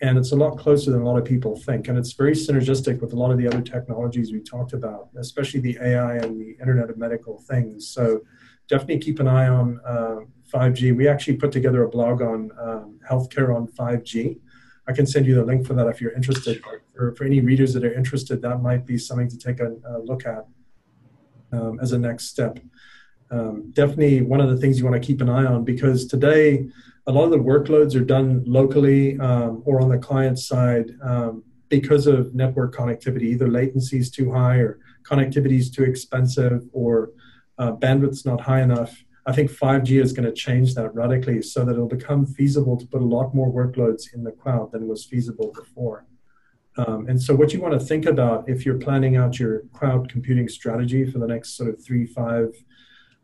[0.00, 1.88] And it's a lot closer than a lot of people think.
[1.88, 5.60] And it's very synergistic with a lot of the other technologies we talked about, especially
[5.60, 7.88] the AI and the Internet of Medical Things.
[7.88, 8.20] So
[8.68, 10.16] definitely keep an eye on uh,
[10.52, 10.94] 5G.
[10.94, 14.38] We actually put together a blog on um, healthcare on 5G.
[14.88, 16.62] I can send you the link for that if you're interested.
[16.94, 19.98] For, for any readers that are interested, that might be something to take a, a
[19.98, 20.46] look at
[21.52, 22.58] um, as a next step.
[23.30, 26.68] Um, definitely one of the things you want to keep an eye on because today
[27.06, 31.44] a lot of the workloads are done locally um, or on the client side um,
[31.68, 33.22] because of network connectivity.
[33.22, 37.10] Either latency is too high or connectivity is too expensive or
[37.58, 39.02] uh, bandwidth's not high enough.
[39.24, 42.86] I think 5G is going to change that radically so that it'll become feasible to
[42.86, 46.06] put a lot more workloads in the cloud than was feasible before.
[46.78, 50.10] Um, and so, what you want to think about if you're planning out your cloud
[50.10, 52.54] computing strategy for the next sort of three, five,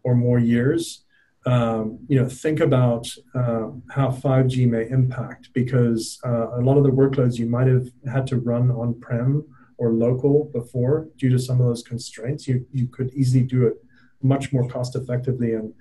[0.05, 1.05] or more years,
[1.45, 6.85] um, you know, think about uh, how 5G may impact because uh, a lot of
[6.85, 9.45] the workloads you might have had to run on-prem
[9.79, 13.75] or local before due to some of those constraints, you you could easily do it
[14.23, 15.75] much more cost effectively and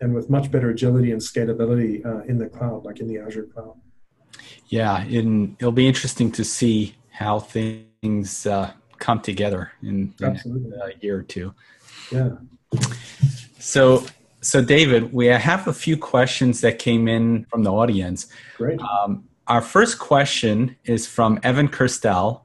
[0.00, 3.44] and with much better agility and scalability uh, in the cloud, like in the Azure
[3.44, 3.74] cloud.
[4.68, 11.04] Yeah, and it'll be interesting to see how things uh, come together in, in a
[11.04, 11.54] year or two.
[12.10, 12.30] Yeah.
[13.58, 14.04] So,
[14.40, 18.26] so David, we have a few questions that came in from the audience.
[18.56, 18.80] Great.
[18.80, 22.42] Um, our first question is from Evan Kirstel.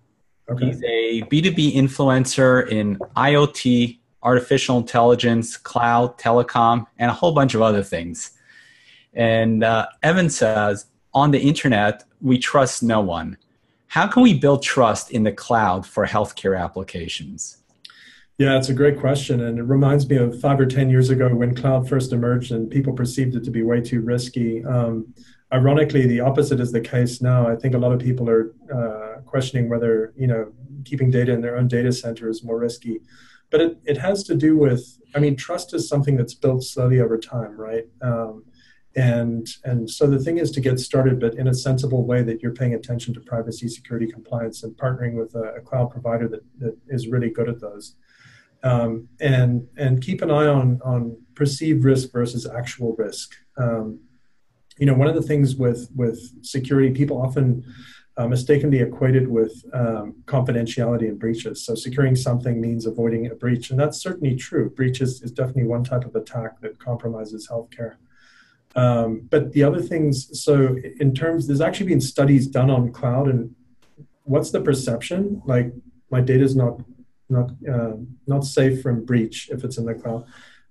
[0.50, 0.66] Okay.
[0.66, 7.62] He's a B2B influencer in IoT, artificial intelligence, cloud, telecom, and a whole bunch of
[7.62, 8.32] other things.
[9.13, 13.38] And uh, Evan says, on the internet, we trust no one.
[13.88, 17.58] How can we build trust in the cloud for healthcare applications?
[18.38, 19.41] Yeah, it's a great question.
[19.41, 22.69] And it reminds me of five or 10 years ago when cloud first emerged and
[22.69, 24.63] people perceived it to be way too risky.
[24.63, 25.13] Um,
[25.52, 27.47] ironically, the opposite is the case now.
[27.47, 30.52] I think a lot of people are uh, questioning whether, you know,
[30.86, 33.00] keeping data in their own data center is more risky.
[33.50, 37.00] But it, it has to do with, I mean, trust is something that's built slowly
[37.00, 37.86] over time, right?
[38.02, 38.43] Um,
[38.98, 42.42] and and so the thing is to get started but in a sensible way that
[42.42, 46.42] you're paying attention to privacy security compliance and partnering with a, a cloud provider that,
[46.58, 47.96] that is really good at those
[48.64, 54.00] um, and and keep an eye on on perceived risk versus actual risk um,
[54.80, 57.64] you know one of the things with with security people often
[58.18, 61.64] uh, mistakenly equated with um, confidentiality and breaches.
[61.64, 64.72] So securing something means avoiding a breach, and that's certainly true.
[64.72, 67.98] Breaches is definitely one type of attack that compromises healthcare.
[68.78, 73.28] Um, but the other things, so in terms, there's actually been studies done on cloud,
[73.28, 73.56] and
[74.24, 75.42] what's the perception?
[75.46, 75.74] Like
[76.12, 76.80] my data is not
[77.30, 77.96] not uh,
[78.28, 80.26] not safe from breach if it's in the cloud,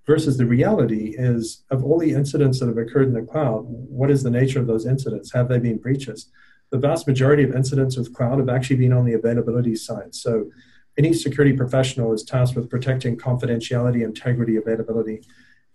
[0.06, 4.10] versus the reality is of all the incidents that have occurred in the cloud, what
[4.10, 5.32] is the nature of those incidents?
[5.32, 6.30] Have they been breaches?
[6.70, 10.14] The vast majority of incidents with cloud have actually been on the availability side.
[10.14, 10.50] So
[10.96, 15.22] any security professional is tasked with protecting confidentiality, integrity, availability,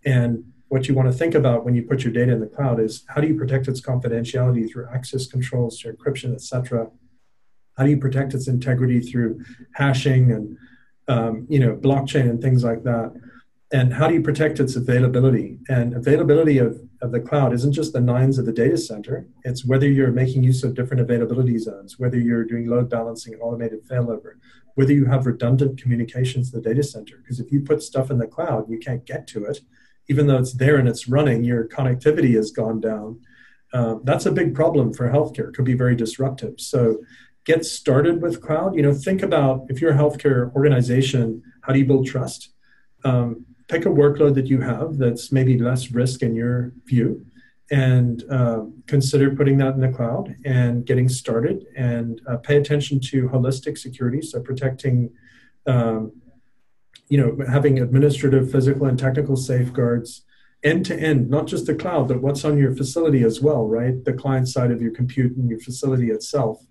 [0.06, 2.80] and what you want to think about when you put your data in the cloud
[2.80, 6.90] is how do you protect its confidentiality through access controls, through encryption, etc.
[7.78, 10.58] How do you protect its integrity through hashing and
[11.10, 13.12] um, you know blockchain and things like that?
[13.74, 15.60] And how do you protect its availability?
[15.68, 19.28] And availability of, of the cloud isn't just the nines of the data center.
[19.44, 23.42] It's whether you're making use of different availability zones, whether you're doing load balancing and
[23.42, 24.36] automated failover,
[24.76, 27.18] whether you have redundant communications to the data center.
[27.18, 29.60] Because if you put stuff in the cloud, you can't get to it
[30.12, 33.18] even though it's there and it's running, your connectivity has gone down.
[33.74, 35.48] Um, that's a big problem for healthcare.
[35.48, 36.56] It could be very disruptive.
[36.60, 36.98] So
[37.46, 38.76] get started with cloud.
[38.76, 42.50] You know, think about if you're a healthcare organization, how do you build trust?
[43.06, 47.26] Um, pick a workload that you have that's maybe less risk in your view
[47.72, 53.00] and uh, consider putting that in the cloud and getting started and uh, pay attention
[53.00, 55.10] to holistic security so protecting
[55.68, 56.12] um,
[57.12, 60.24] you know, having administrative, physical, and technical safeguards
[60.64, 64.06] end to end, not just the cloud, but what's on your facility as well, right?
[64.06, 66.66] The client side of your compute and your facility itself.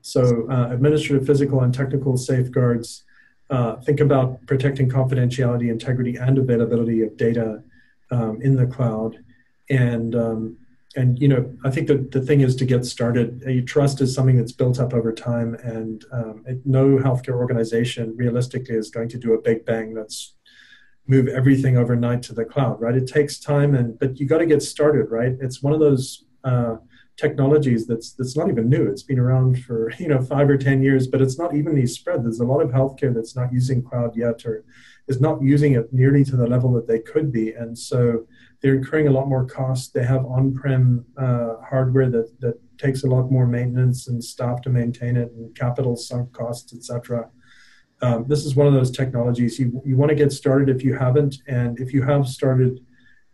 [0.00, 3.04] So, uh, administrative, physical, and technical safeguards.
[3.50, 7.62] Uh, think about protecting confidentiality, integrity, and availability of data
[8.10, 9.18] um, in the cloud.
[9.68, 10.56] And um,
[10.96, 13.64] and you know, I think that the thing is to get started.
[13.66, 18.76] trust is something that's built up over time, and um, it, no healthcare organization realistically
[18.76, 20.34] is going to do a big bang that's
[21.06, 22.94] move everything overnight to the cloud, right?
[22.94, 25.32] It takes time, and but you got to get started, right?
[25.40, 26.76] It's one of those uh,
[27.16, 28.88] technologies that's that's not even new.
[28.88, 32.24] It's been around for you know five or ten years, but it's not evenly spread.
[32.24, 34.64] There's a lot of healthcare that's not using cloud yet, or
[35.08, 38.26] is not using it nearly to the level that they could be, and so
[38.64, 39.88] they're incurring a lot more costs.
[39.88, 44.70] They have on-prem uh, hardware that that takes a lot more maintenance and staff to
[44.70, 47.30] maintain it, and capital sunk costs, etc
[48.04, 50.94] um, this is one of those technologies you, you want to get started if you
[50.94, 52.80] haven't and if you have started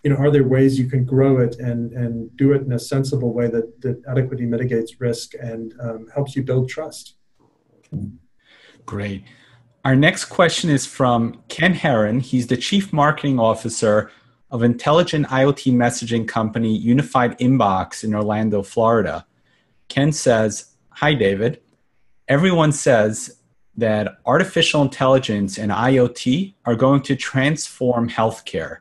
[0.03, 2.79] you know are there ways you can grow it and and do it in a
[2.79, 7.17] sensible way that that adequately mitigates risk and um, helps you build trust?
[8.87, 9.25] Great.
[9.85, 14.11] Our next question is from Ken Herron he's the chief marketing officer
[14.51, 19.27] of intelligent iot messaging company unified inbox in orlando florida
[19.89, 21.61] ken says hi david
[22.29, 23.41] everyone says
[23.77, 28.79] that artificial intelligence and IoT are going to transform healthcare.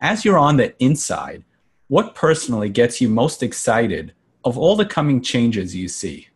[0.00, 1.44] As you're on the inside,
[1.88, 6.28] what personally gets you most excited of all the coming changes you see?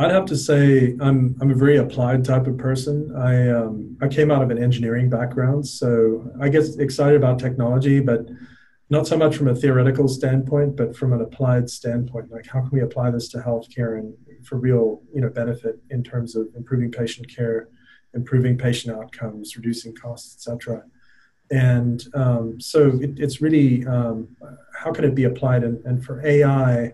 [0.00, 3.14] I'd have to say I'm I'm a very applied type of person.
[3.16, 8.00] I um, I came out of an engineering background, so I get excited about technology,
[8.00, 8.26] but
[8.88, 12.32] not so much from a theoretical standpoint, but from an applied standpoint.
[12.32, 16.02] Like, how can we apply this to healthcare and for real you know benefit in
[16.02, 17.68] terms of improving patient care
[18.14, 20.82] improving patient outcomes reducing costs etc
[21.50, 24.28] and um, so it, it's really um,
[24.74, 26.92] how can it be applied and, and for ai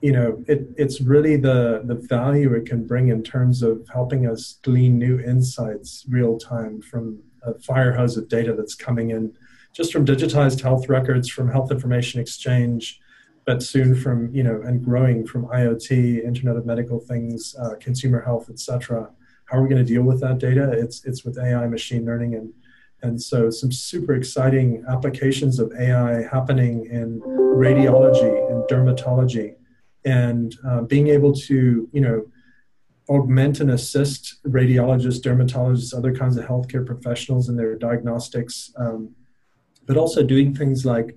[0.00, 4.26] you know it, it's really the the value it can bring in terms of helping
[4.26, 9.32] us glean new insights real time from a fire hose of data that's coming in
[9.72, 13.00] just from digitized health records from health information exchange
[13.48, 18.20] but soon from you know and growing from IoT, Internet of Medical Things, uh, consumer
[18.20, 19.08] health, etc.
[19.46, 20.70] How are we going to deal with that data?
[20.70, 22.52] It's it's with AI, machine learning, and
[23.00, 29.54] and so some super exciting applications of AI happening in radiology and dermatology,
[30.08, 32.26] and uh, being able to you know
[33.08, 39.14] augment and assist radiologists, dermatologists, other kinds of healthcare professionals in their diagnostics, um,
[39.86, 41.14] but also doing things like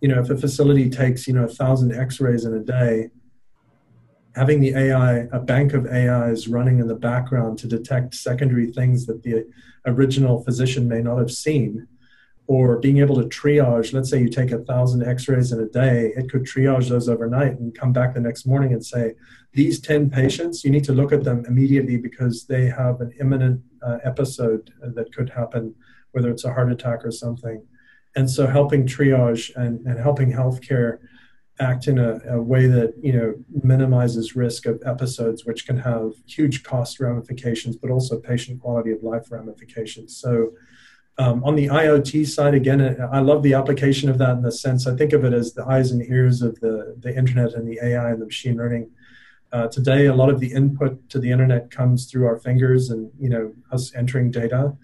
[0.00, 3.08] you know, if a facility takes, you know, a thousand x-rays in a day,
[4.34, 9.06] having the AI, a bank of AIs running in the background to detect secondary things
[9.06, 9.46] that the
[9.86, 11.88] original physician may not have seen,
[12.48, 16.12] or being able to triage, let's say you take a thousand x-rays in a day,
[16.16, 19.14] it could triage those overnight and come back the next morning and say,
[19.52, 23.62] these 10 patients, you need to look at them immediately because they have an imminent
[23.84, 25.74] uh, episode that could happen,
[26.12, 27.64] whether it's a heart attack or something.
[28.14, 30.98] And so helping triage and, and helping healthcare
[31.58, 36.12] act in a, a, way that you know minimizes risk of episodes which can have
[36.26, 40.16] huge cost ramifications but also patient quality of life ramifications.
[40.16, 40.52] So
[41.18, 44.86] um, on the iot side again i love the application of that in the sense
[44.86, 47.78] i think of it as the eyes and ears of the, the internet and the
[47.82, 48.90] ai and the machine learning.
[49.52, 53.10] Uh, today a lot of the input to the internet comes through our fingers and
[53.18, 54.76] you know us entering data.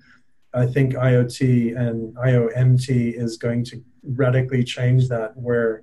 [0.54, 5.82] I think IoT and IOMT is going to radically change that, where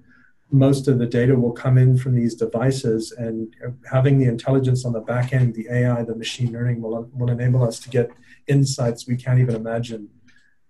[0.52, 3.54] most of the data will come in from these devices, and
[3.92, 7.64] having the intelligence on the back end, the AI, the machine learning, will, will enable
[7.64, 8.12] us to get
[8.48, 10.10] insights we can't even imagine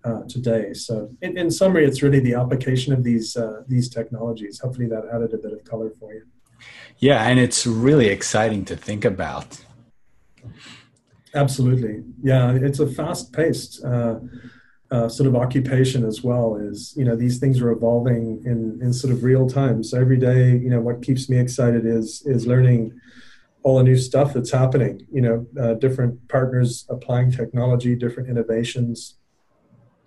[0.03, 0.73] uh, today.
[0.73, 4.59] So, in, in, summary, it's really the application of these uh, these technologies.
[4.59, 6.23] Hopefully, that added a bit of color for you.
[6.97, 9.63] Yeah, and it's really exciting to think about.
[11.33, 12.03] Absolutely.
[12.21, 14.19] Yeah, it's a fast paced uh,
[14.91, 16.55] uh, sort of occupation as well.
[16.55, 19.83] Is, you know, these things are evolving in, in sort of real time.
[19.83, 22.99] So every day, you know, what keeps me excited is, is learning
[23.61, 29.18] all the new stuff that's happening, you know, uh, different partners applying technology, different innovations,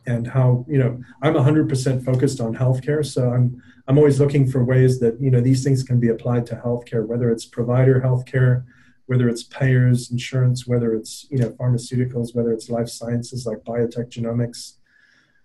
[0.07, 3.05] and how, you know, I'm 100% focused on healthcare.
[3.05, 6.47] So I'm, I'm always looking for ways that, you know, these things can be applied
[6.47, 8.65] to healthcare, whether it's provider healthcare,
[9.07, 14.09] whether it's payers, insurance, whether it's you know pharmaceuticals, whether it's life sciences like biotech,
[14.09, 14.77] genomics,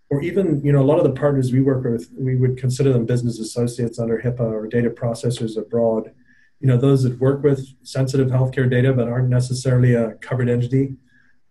[0.09, 2.93] or even you know a lot of the partners we work with, we would consider
[2.93, 6.13] them business associates under HIPAA or data processors abroad.
[6.59, 10.95] You know those that work with sensitive healthcare data but aren't necessarily a covered entity.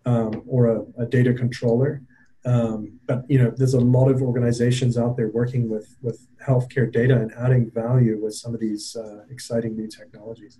[0.07, 2.01] um, or a, a, data controller.
[2.45, 6.91] Um, but you know, there's a lot of organizations out there working with with healthcare
[6.91, 10.59] data and adding value with some of these uh, exciting new technologies.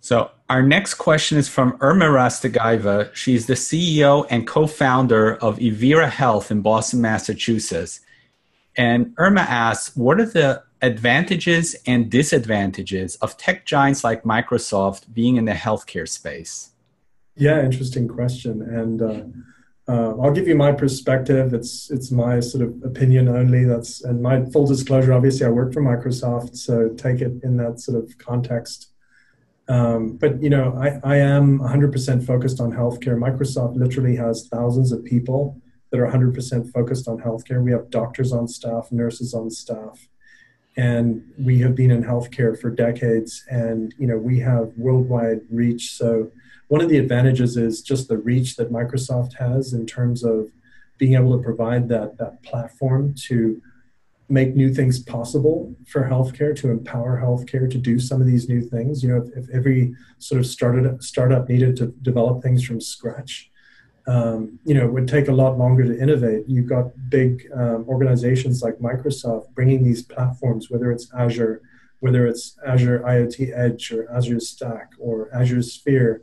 [0.00, 3.14] So our next question is from Irma Rastegayeva.
[3.14, 8.00] She's the CEO and co-founder of Evira Health in Boston, Massachusetts.
[8.76, 15.36] And Irma asks, what are the advantages and disadvantages of tech giants like Microsoft being
[15.36, 16.70] in the healthcare space?
[17.36, 18.62] Yeah, interesting question.
[18.62, 19.22] And uh,
[19.88, 21.54] uh, I'll give you my perspective.
[21.54, 23.64] It's it's my sort of opinion only.
[23.64, 25.14] That's and my full disclosure.
[25.14, 28.92] Obviously, I work for Microsoft, so take it in that sort of context.
[29.68, 33.18] Um, but you know, I, I am 100% focused on healthcare.
[33.18, 35.60] Microsoft literally has thousands of people
[35.90, 37.62] that are 100% focused on healthcare.
[37.62, 40.06] We have doctors on staff, nurses on staff,
[40.76, 43.44] and we have been in healthcare for decades.
[43.50, 45.92] And you know, we have worldwide reach.
[45.92, 46.30] So
[46.68, 50.48] one of the advantages is just the reach that Microsoft has in terms of
[50.98, 53.60] being able to provide that that platform to
[54.28, 58.60] make new things possible for healthcare, to empower healthcare to do some of these new
[58.60, 59.02] things.
[59.02, 63.50] You know, if, if every sort of started startup needed to develop things from scratch,
[64.06, 66.44] um, you know, it would take a lot longer to innovate.
[66.46, 71.62] You've got big um, organizations like Microsoft bringing these platforms, whether it's Azure,
[72.00, 76.22] whether it's Azure IoT Edge or Azure Stack or Azure Sphere,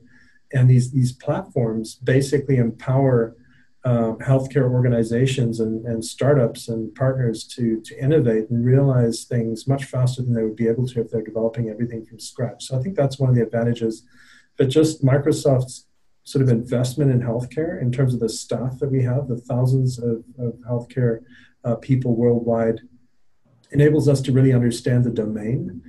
[0.56, 3.36] and these these platforms basically empower
[3.86, 9.86] um, healthcare organizations and, and startups and partners to, to innovate and realize things much
[9.86, 12.66] faster than they would be able to if they're developing everything from scratch.
[12.66, 14.04] So I think that's one of the advantages.
[14.58, 15.86] But just Microsoft's
[16.24, 20.00] sort of investment in healthcare in terms of the staff that we have, the thousands
[20.00, 21.20] of, of healthcare
[21.64, 22.80] uh, people worldwide,
[23.70, 25.84] enables us to really understand the domain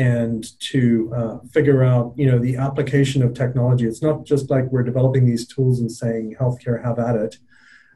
[0.00, 3.84] and to uh, figure out you know the application of technology.
[3.86, 7.36] It's not just like we're developing these tools and saying healthcare have at it.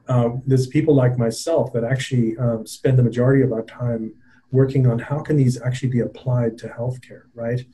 [0.07, 4.13] Um, there's people like myself that actually um, spend the majority of our time
[4.51, 7.65] working on how can these actually be applied to healthcare right?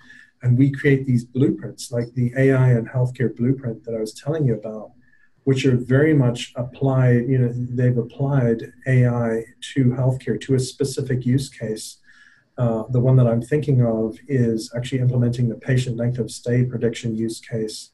[0.42, 4.46] And we create these blueprints like the ai and healthcare blueprint that i was telling
[4.46, 4.92] you about
[5.44, 11.26] which are very much applied you know they've applied ai to healthcare to a specific
[11.26, 11.98] use case
[12.60, 16.62] uh, the one that I'm thinking of is actually implementing the patient length of stay
[16.62, 17.92] prediction use case.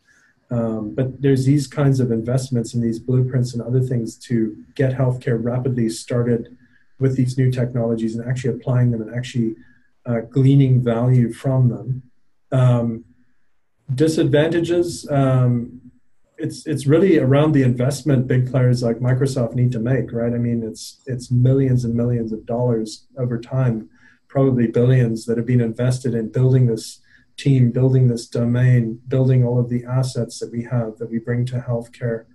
[0.50, 4.92] Um, but there's these kinds of investments in these blueprints and other things to get
[4.92, 6.56] healthcare rapidly started
[6.98, 9.54] with these new technologies and actually applying them and actually
[10.04, 12.02] uh, gleaning value from them.
[12.50, 13.04] Um,
[13.94, 15.80] disadvantages, um,
[16.38, 20.32] it's it's really around the investment big players like Microsoft need to make, right?
[20.32, 23.88] I mean, it's it's millions and millions of dollars over time
[24.36, 27.00] probably billions that have been invested in building this
[27.38, 31.46] team, building this domain, building all of the assets that we have that we bring
[31.46, 32.26] to healthcare.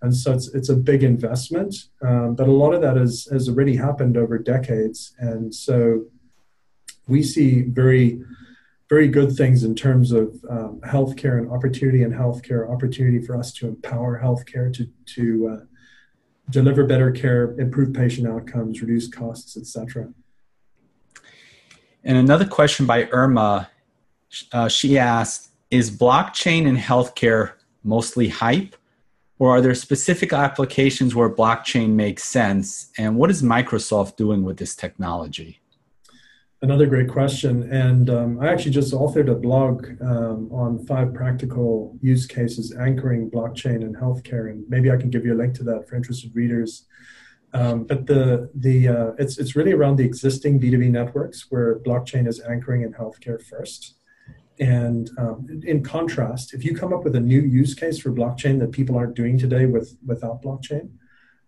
[0.00, 3.48] And so it's, it's a big investment, um, but a lot of that has, has
[3.48, 5.16] already happened over decades.
[5.18, 6.04] And so
[7.08, 8.22] we see very,
[8.88, 13.52] very good things in terms of um, healthcare and opportunity in healthcare, opportunity for us
[13.54, 14.86] to empower healthcare to,
[15.16, 15.64] to uh,
[16.50, 20.14] deliver better care, improve patient outcomes, reduce costs, etc.
[22.08, 23.68] And another question by Irma,
[24.52, 27.52] uh, she asked, is blockchain in healthcare
[27.84, 28.74] mostly hype?
[29.38, 32.90] Or are there specific applications where blockchain makes sense?
[32.96, 35.60] And what is Microsoft doing with this technology?
[36.62, 37.70] Another great question.
[37.70, 43.30] And um, I actually just authored a blog um, on five practical use cases anchoring
[43.30, 44.50] blockchain in healthcare.
[44.50, 46.86] And maybe I can give you a link to that for interested readers.
[47.54, 52.28] Um, but the the uh, it's it's really around the existing B2B networks where blockchain
[52.28, 53.94] is anchoring in healthcare first.
[54.60, 58.58] And um, in contrast, if you come up with a new use case for blockchain
[58.58, 60.90] that people aren't doing today with without blockchain,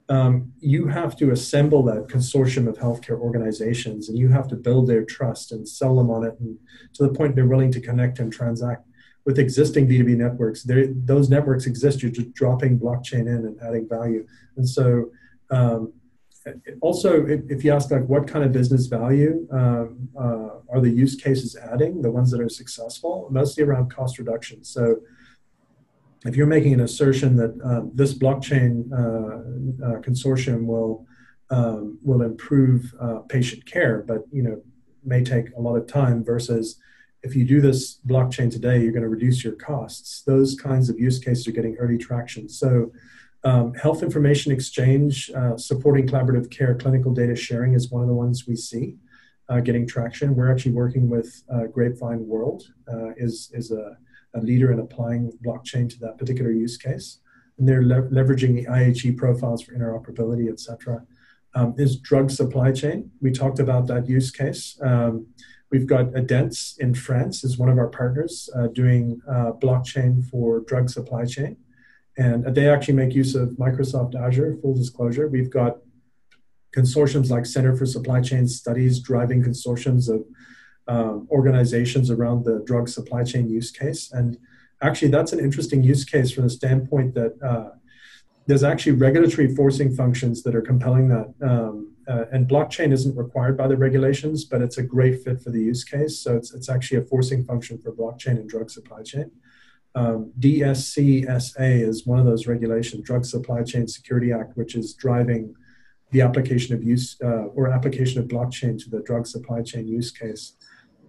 [0.08, 4.88] um, you have to assemble that consortium of healthcare organizations, and you have to build
[4.88, 6.56] their trust and sell them on it, and
[6.94, 8.86] to the point they're willing to connect and transact.
[9.26, 12.02] With existing B2B networks, those networks exist.
[12.02, 14.26] You're just dropping blockchain in and adding value,
[14.56, 15.10] and so
[15.50, 15.92] um,
[16.80, 21.14] also, if, you ask like what kind of business value um, uh, are the use
[21.14, 24.64] cases adding, the ones that are successful, mostly around cost reduction.
[24.64, 24.96] So,
[26.24, 31.06] if you're making an assertion that uh, this blockchain uh, uh consortium will
[31.50, 34.62] um, will improve uh, patient care, but you know
[35.04, 36.78] may take a lot of time versus
[37.22, 40.22] if you do this blockchain today, you're going to reduce your costs.
[40.22, 42.48] Those kinds of use cases are getting early traction.
[42.48, 42.92] So
[43.44, 48.14] um, health information exchange, uh, supporting collaborative care, clinical data sharing is one of the
[48.14, 48.96] ones we see
[49.48, 50.36] uh, getting traction.
[50.36, 53.96] We're actually working with uh, Grapevine World, uh, is, is a,
[54.34, 57.18] a leader in applying blockchain to that particular use case.
[57.58, 61.04] And they're le- leveraging the IHE profiles for interoperability, et cetera.
[61.54, 63.10] Um, is drug supply chain.
[63.20, 64.78] We talked about that use case.
[64.82, 65.26] Um,
[65.72, 70.60] we've got Adents in France is one of our partners uh, doing uh, blockchain for
[70.60, 71.56] drug supply chain.
[72.20, 75.26] And they actually make use of Microsoft Azure, full disclosure.
[75.26, 75.78] We've got
[76.76, 80.20] consortiums like Center for Supply Chain Studies driving consortiums of
[80.86, 84.12] um, organizations around the drug supply chain use case.
[84.12, 84.36] And
[84.82, 87.70] actually, that's an interesting use case from the standpoint that uh,
[88.46, 91.32] there's actually regulatory forcing functions that are compelling that.
[91.40, 95.50] Um, uh, and blockchain isn't required by the regulations, but it's a great fit for
[95.50, 96.18] the use case.
[96.18, 99.30] So it's, it's actually a forcing function for blockchain and drug supply chain.
[99.94, 105.54] Um, DSCSA is one of those regulations, Drug Supply Chain Security Act, which is driving
[106.10, 110.10] the application of use uh, or application of blockchain to the drug supply chain use
[110.10, 110.54] case.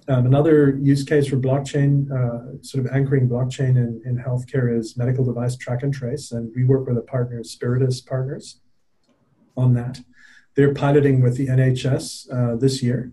[0.07, 4.97] Um, another use case for blockchain, uh, sort of anchoring blockchain in, in healthcare, is
[4.97, 6.31] medical device track and trace.
[6.31, 8.59] And we work with a partner, Spiritus Partners,
[9.55, 10.01] on that.
[10.55, 13.11] They're piloting with the NHS uh, this year.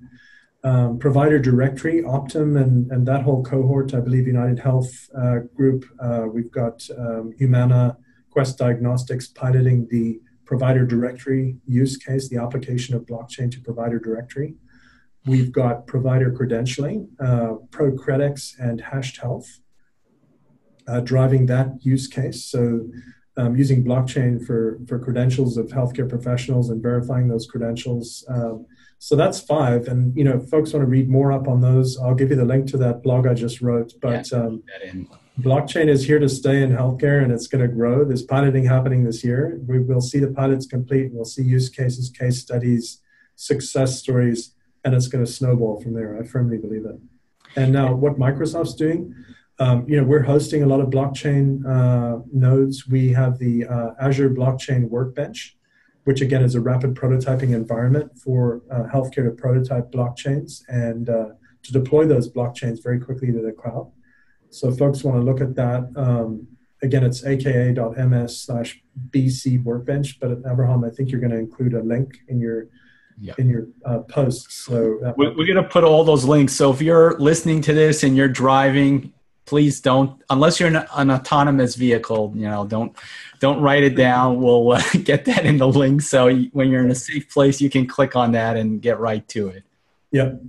[0.68, 5.86] Um, provider directory, Optum, and, and that whole cohort, I believe United Health uh, Group,
[5.98, 7.96] uh, we've got um, Humana,
[8.28, 14.56] Quest Diagnostics piloting the provider directory use case, the application of blockchain to provider directory.
[15.24, 17.54] We've got provider credentialing, uh,
[18.60, 19.48] and Hashed Health
[20.86, 22.44] uh, driving that use case.
[22.44, 22.90] So
[23.38, 28.22] um, using blockchain for, for credentials of healthcare professionals and verifying those credentials.
[28.28, 28.66] Um,
[28.98, 29.86] so that's five.
[29.86, 32.36] And, you know, if folks want to read more up on those, I'll give you
[32.36, 33.92] the link to that blog I just wrote.
[34.00, 34.62] But yeah, um,
[35.40, 38.04] blockchain is here to stay in healthcare and it's going to grow.
[38.04, 39.60] There's piloting happening this year.
[39.66, 41.12] We will see the pilots complete.
[41.12, 43.00] We'll see use cases, case studies,
[43.36, 44.54] success stories
[44.88, 46.18] and it's going to snowball from there.
[46.18, 46.96] I firmly believe it.
[47.56, 49.14] And now, what Microsoft's doing,
[49.58, 52.88] um, you know, we're hosting a lot of blockchain uh, nodes.
[52.88, 55.57] We have the uh, Azure Blockchain Workbench,
[56.08, 61.28] which again is a rapid prototyping environment for uh, healthcare to prototype blockchains and uh,
[61.62, 63.92] to deploy those blockchains very quickly to the cloud.
[64.48, 65.92] So, folks want to look at that.
[65.96, 66.48] Um,
[66.82, 70.18] again, it's aka.ms slash BC Workbench.
[70.18, 72.68] But Abraham, I think you're going to include a link in your
[73.20, 73.34] yeah.
[73.36, 74.64] in your uh, posts.
[74.64, 76.54] So uh, we're, we're going to put all those links.
[76.54, 79.12] So if you're listening to this and you're driving,
[79.48, 82.94] please don't, unless you're in an autonomous vehicle, you know, don't
[83.40, 84.42] don't write it down.
[84.42, 86.02] We'll uh, get that in the link.
[86.02, 89.26] So when you're in a safe place, you can click on that and get right
[89.28, 89.64] to it.
[90.12, 90.42] Yep.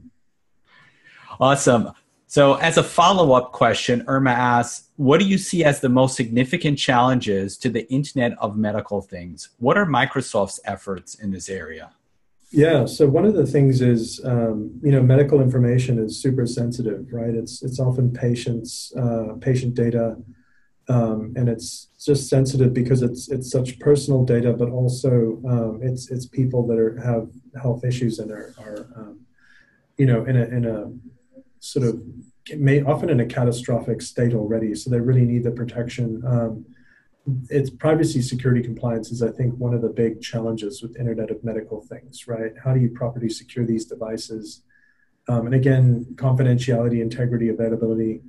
[1.40, 1.94] Awesome.
[2.28, 6.16] So, as a follow up question, Irma asks, What do you see as the most
[6.16, 9.50] significant challenges to the Internet of Medical Things?
[9.58, 11.92] What are Microsoft's efforts in this area?
[12.52, 12.86] Yeah.
[12.86, 17.36] So one of the things is, um, you know, medical information is super sensitive, right?
[17.36, 20.18] It's it's often patients, uh, patient data,
[20.88, 26.10] um, and it's just sensitive because it's it's such personal data, but also um, it's
[26.10, 27.30] it's people that are have
[27.62, 29.20] health issues and are, are um,
[29.98, 30.92] you know, in a in a
[31.60, 32.02] sort of
[32.58, 36.24] may often in a catastrophic state already, so they really need the protection.
[37.50, 41.44] It's privacy security compliance is i think one of the big challenges with internet of
[41.44, 42.54] medical things right?
[42.64, 44.64] How do you properly secure these devices?
[45.28, 48.22] Um, and again confidentiality integrity availability.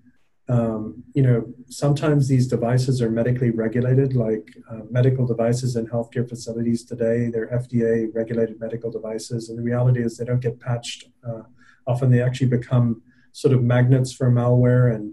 [0.48, 1.38] Um, you know
[1.68, 7.52] sometimes these devices are medically regulated like uh, medical devices in healthcare facilities today they're
[7.62, 9.48] fda regulated medical devices.
[9.48, 11.42] And the reality is they don't get patched uh,
[11.86, 15.12] often they actually become sort of magnets for malware and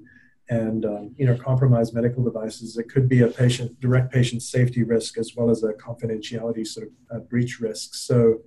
[0.49, 2.77] and um, you know compromised medical devices.
[2.77, 6.87] It could be a patient direct patient safety risk as well as a confidentiality sort
[6.87, 7.95] of uh, breach risk.
[7.95, 8.39] So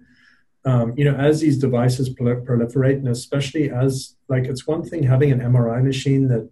[0.64, 5.32] um, you know as these devices proliferate, and especially as like it's one thing having
[5.32, 6.50] an MRI machine that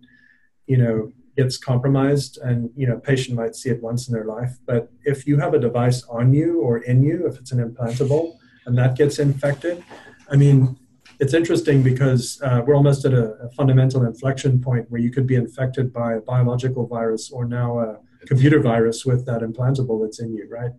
[0.66, 4.24] you know gets compromised and you know a patient might see it once in their
[4.24, 7.60] life but if you have a device on you or in you if it's an
[7.66, 8.36] implantable
[8.66, 9.84] and that gets infected
[10.32, 10.76] i mean
[11.20, 15.26] it's interesting because uh, we're almost at a, a, fundamental inflection point where you could
[15.26, 20.20] be infected by a biological virus or now a computer virus with that implantable that's
[20.20, 20.72] in you, right?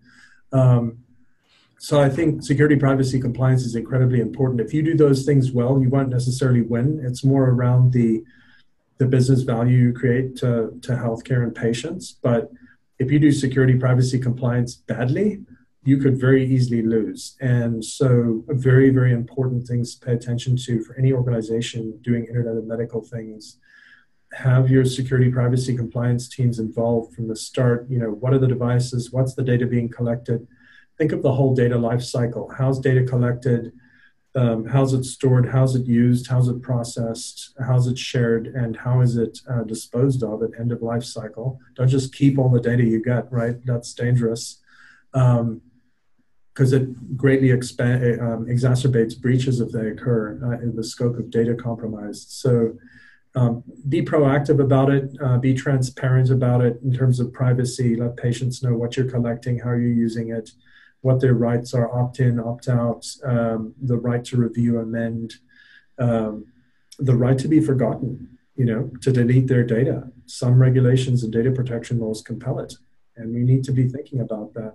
[0.51, 0.99] Um,
[1.77, 4.61] so I think security, privacy, compliance is incredibly important.
[4.61, 7.01] If you do those things well, you won't necessarily win.
[7.03, 8.23] It's more around the
[8.99, 12.17] the business value you create to, to healthcare and patients.
[12.21, 12.51] But
[12.99, 15.39] if you do security, privacy, compliance badly,
[15.83, 17.35] you could very easily lose.
[17.39, 22.57] And so, very, very important things to pay attention to for any organization doing Internet
[22.57, 23.57] of Medical things.
[24.33, 27.87] Have your security, privacy, compliance teams involved from the start.
[27.89, 29.11] You know, what are the devices?
[29.11, 30.47] What's the data being collected?
[30.97, 32.51] Think of the whole data life cycle.
[32.57, 33.71] How's data collected?
[34.35, 39.01] um, how's it stored, how's it used, how's it processed, how's it shared, and how
[39.01, 41.59] is it uh, disposed of at end of life cycle.
[41.75, 43.55] Don't just keep all the data you get, right?
[43.65, 44.61] That's dangerous
[46.59, 51.55] because it greatly um, exacerbates breaches if they occur uh, in the scope of data
[51.55, 52.31] compromised.
[52.31, 52.73] So
[53.33, 58.17] um, be proactive about it, uh, be transparent about it in terms of privacy, let
[58.17, 60.51] patients know what you're collecting, how you're using it
[61.01, 65.35] what their rights are opt in, opt out, um, the right to review, amend,
[65.97, 66.45] um,
[66.97, 70.11] the right to be forgotten, you know, to delete their data.
[70.25, 72.73] Some regulations and data protection laws compel it,
[73.15, 74.73] and we need to be thinking about that.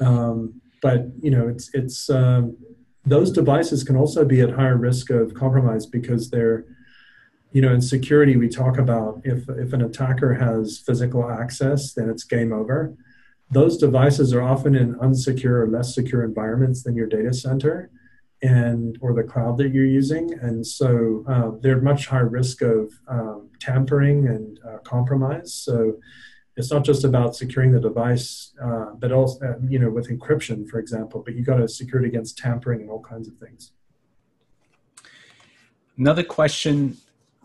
[0.00, 2.56] Um, but you know, it's it's um,
[3.04, 6.64] those devices can also be at higher risk of compromise because they're
[7.52, 12.08] you know in security we talk about if if an attacker has physical access then
[12.08, 12.94] it's game over.
[13.50, 17.90] Those devices are often in unsecure or less secure environments than your data center
[18.42, 20.32] and or the cloud that you're using.
[20.40, 25.54] And so uh, they're much higher risk of um, tampering and uh, compromise.
[25.54, 25.98] So
[26.58, 30.68] it's not just about securing the device uh, but also uh, you know with encryption
[30.68, 33.72] for example but you've got to secure it against tampering and all kinds of things
[35.96, 36.96] another question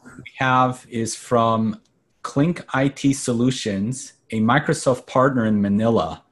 [0.04, 1.80] we have is from
[2.24, 6.24] clink it solutions a Microsoft partner in Manila.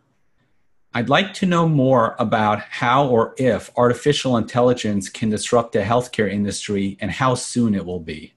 [0.93, 6.29] I'd like to know more about how or if artificial intelligence can disrupt the healthcare
[6.29, 8.33] industry and how soon it will be.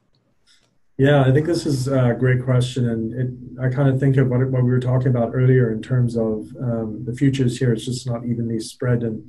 [0.96, 4.28] Yeah, I think this is a great question, and it, I kind of think of
[4.28, 7.72] what, what we were talking about earlier in terms of um, the futures here.
[7.72, 9.28] It's just not evenly spread, and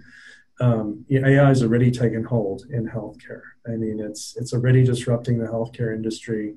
[0.62, 3.42] um, AI is already taken hold in healthcare.
[3.68, 6.54] I mean, it's it's already disrupting the healthcare industry.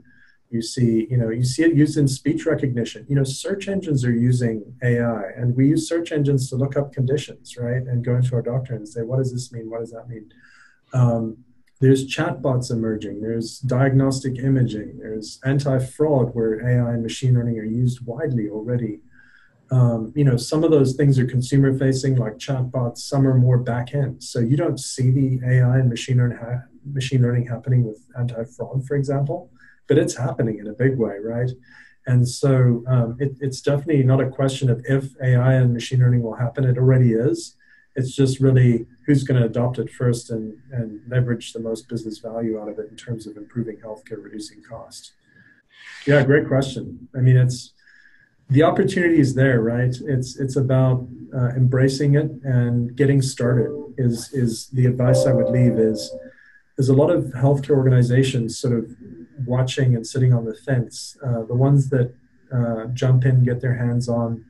[0.50, 3.06] You see, you know, you see it used in speech recognition.
[3.08, 6.92] You know, search engines are using AI, and we use search engines to look up
[6.92, 7.82] conditions, right?
[7.82, 9.70] And go into our doctor and say, what does this mean?
[9.70, 10.30] What does that mean?
[10.92, 11.38] Um,
[11.80, 13.20] there's chatbots emerging.
[13.20, 14.98] There's diagnostic imaging.
[14.98, 19.00] There's anti-fraud, where AI and machine learning are used widely already.
[19.70, 22.98] Um, you know, some of those things are consumer facing, like chatbots.
[22.98, 24.22] Some are more back end.
[24.22, 28.86] So you don't see the AI and machine learning ha- machine learning happening with anti-fraud,
[28.86, 29.50] for example
[29.88, 31.50] but it's happening in a big way, right?
[32.06, 36.22] And so um, it, it's definitely not a question of if AI and machine learning
[36.22, 36.64] will happen.
[36.64, 37.56] It already is.
[37.96, 42.18] It's just really who's going to adopt it first and, and leverage the most business
[42.18, 45.12] value out of it in terms of improving healthcare, reducing cost.
[46.06, 47.08] Yeah, great question.
[47.16, 47.72] I mean, it's
[48.50, 49.94] the opportunity is there, right?
[50.06, 53.70] It's it's about uh, embracing it and getting started.
[53.98, 56.10] Is is the advice I would leave is
[56.76, 58.90] there's a lot of healthcare organizations sort of
[59.44, 61.16] watching and sitting on the fence.
[61.24, 62.14] Uh, the ones that
[62.52, 64.44] uh, jump in, get their hands on,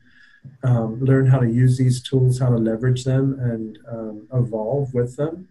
[0.63, 5.17] um, learn how to use these tools, how to leverage them, and um, evolve with
[5.17, 5.49] them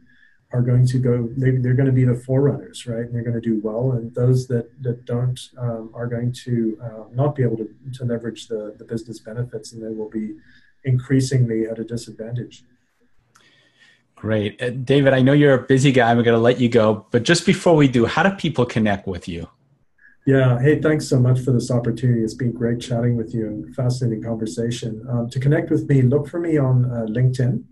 [0.53, 3.33] are going to go they, are going to be the forerunners right and they're going
[3.33, 7.43] to do well and those that that don't um, are going to uh, not be
[7.43, 10.35] able to, to leverage the, the business benefits and they will be
[10.85, 12.63] increasingly at a disadvantage
[14.15, 14.59] Great.
[14.59, 16.09] Uh, David, I know you're a busy guy.
[16.09, 17.05] I'm going to let you go.
[17.11, 19.47] But just before we do, how do people connect with you?
[20.27, 20.59] Yeah.
[20.59, 22.21] Hey, thanks so much for this opportunity.
[22.21, 25.01] It's been great chatting with you and fascinating conversation.
[25.09, 27.63] Um, to connect with me, look for me on uh, LinkedIn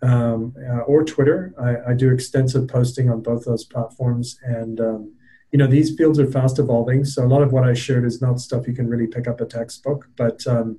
[0.00, 1.52] um, uh, or Twitter.
[1.60, 4.38] I, I, do extensive posting on both those platforms.
[4.44, 5.12] And, um,
[5.50, 7.04] you know, these fields are fast evolving.
[7.04, 9.40] So a lot of what I shared is not stuff you can really pick up
[9.40, 10.08] a textbook.
[10.16, 10.78] But, um,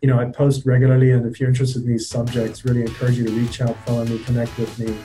[0.00, 3.26] you know, I post regularly, and if you're interested in these subjects, really encourage you
[3.26, 4.96] to reach out, follow me, connect with me,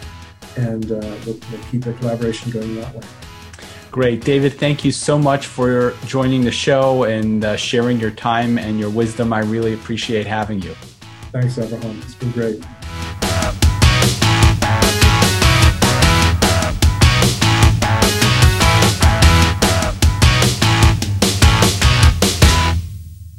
[0.56, 3.25] and uh, we'll, we'll keep the collaboration going that way.
[3.96, 4.26] Great.
[4.26, 8.78] David, thank you so much for joining the show and uh, sharing your time and
[8.78, 9.32] your wisdom.
[9.32, 10.74] I really appreciate having you.
[11.32, 12.02] Thanks, Abraham.
[12.02, 12.62] It's been great.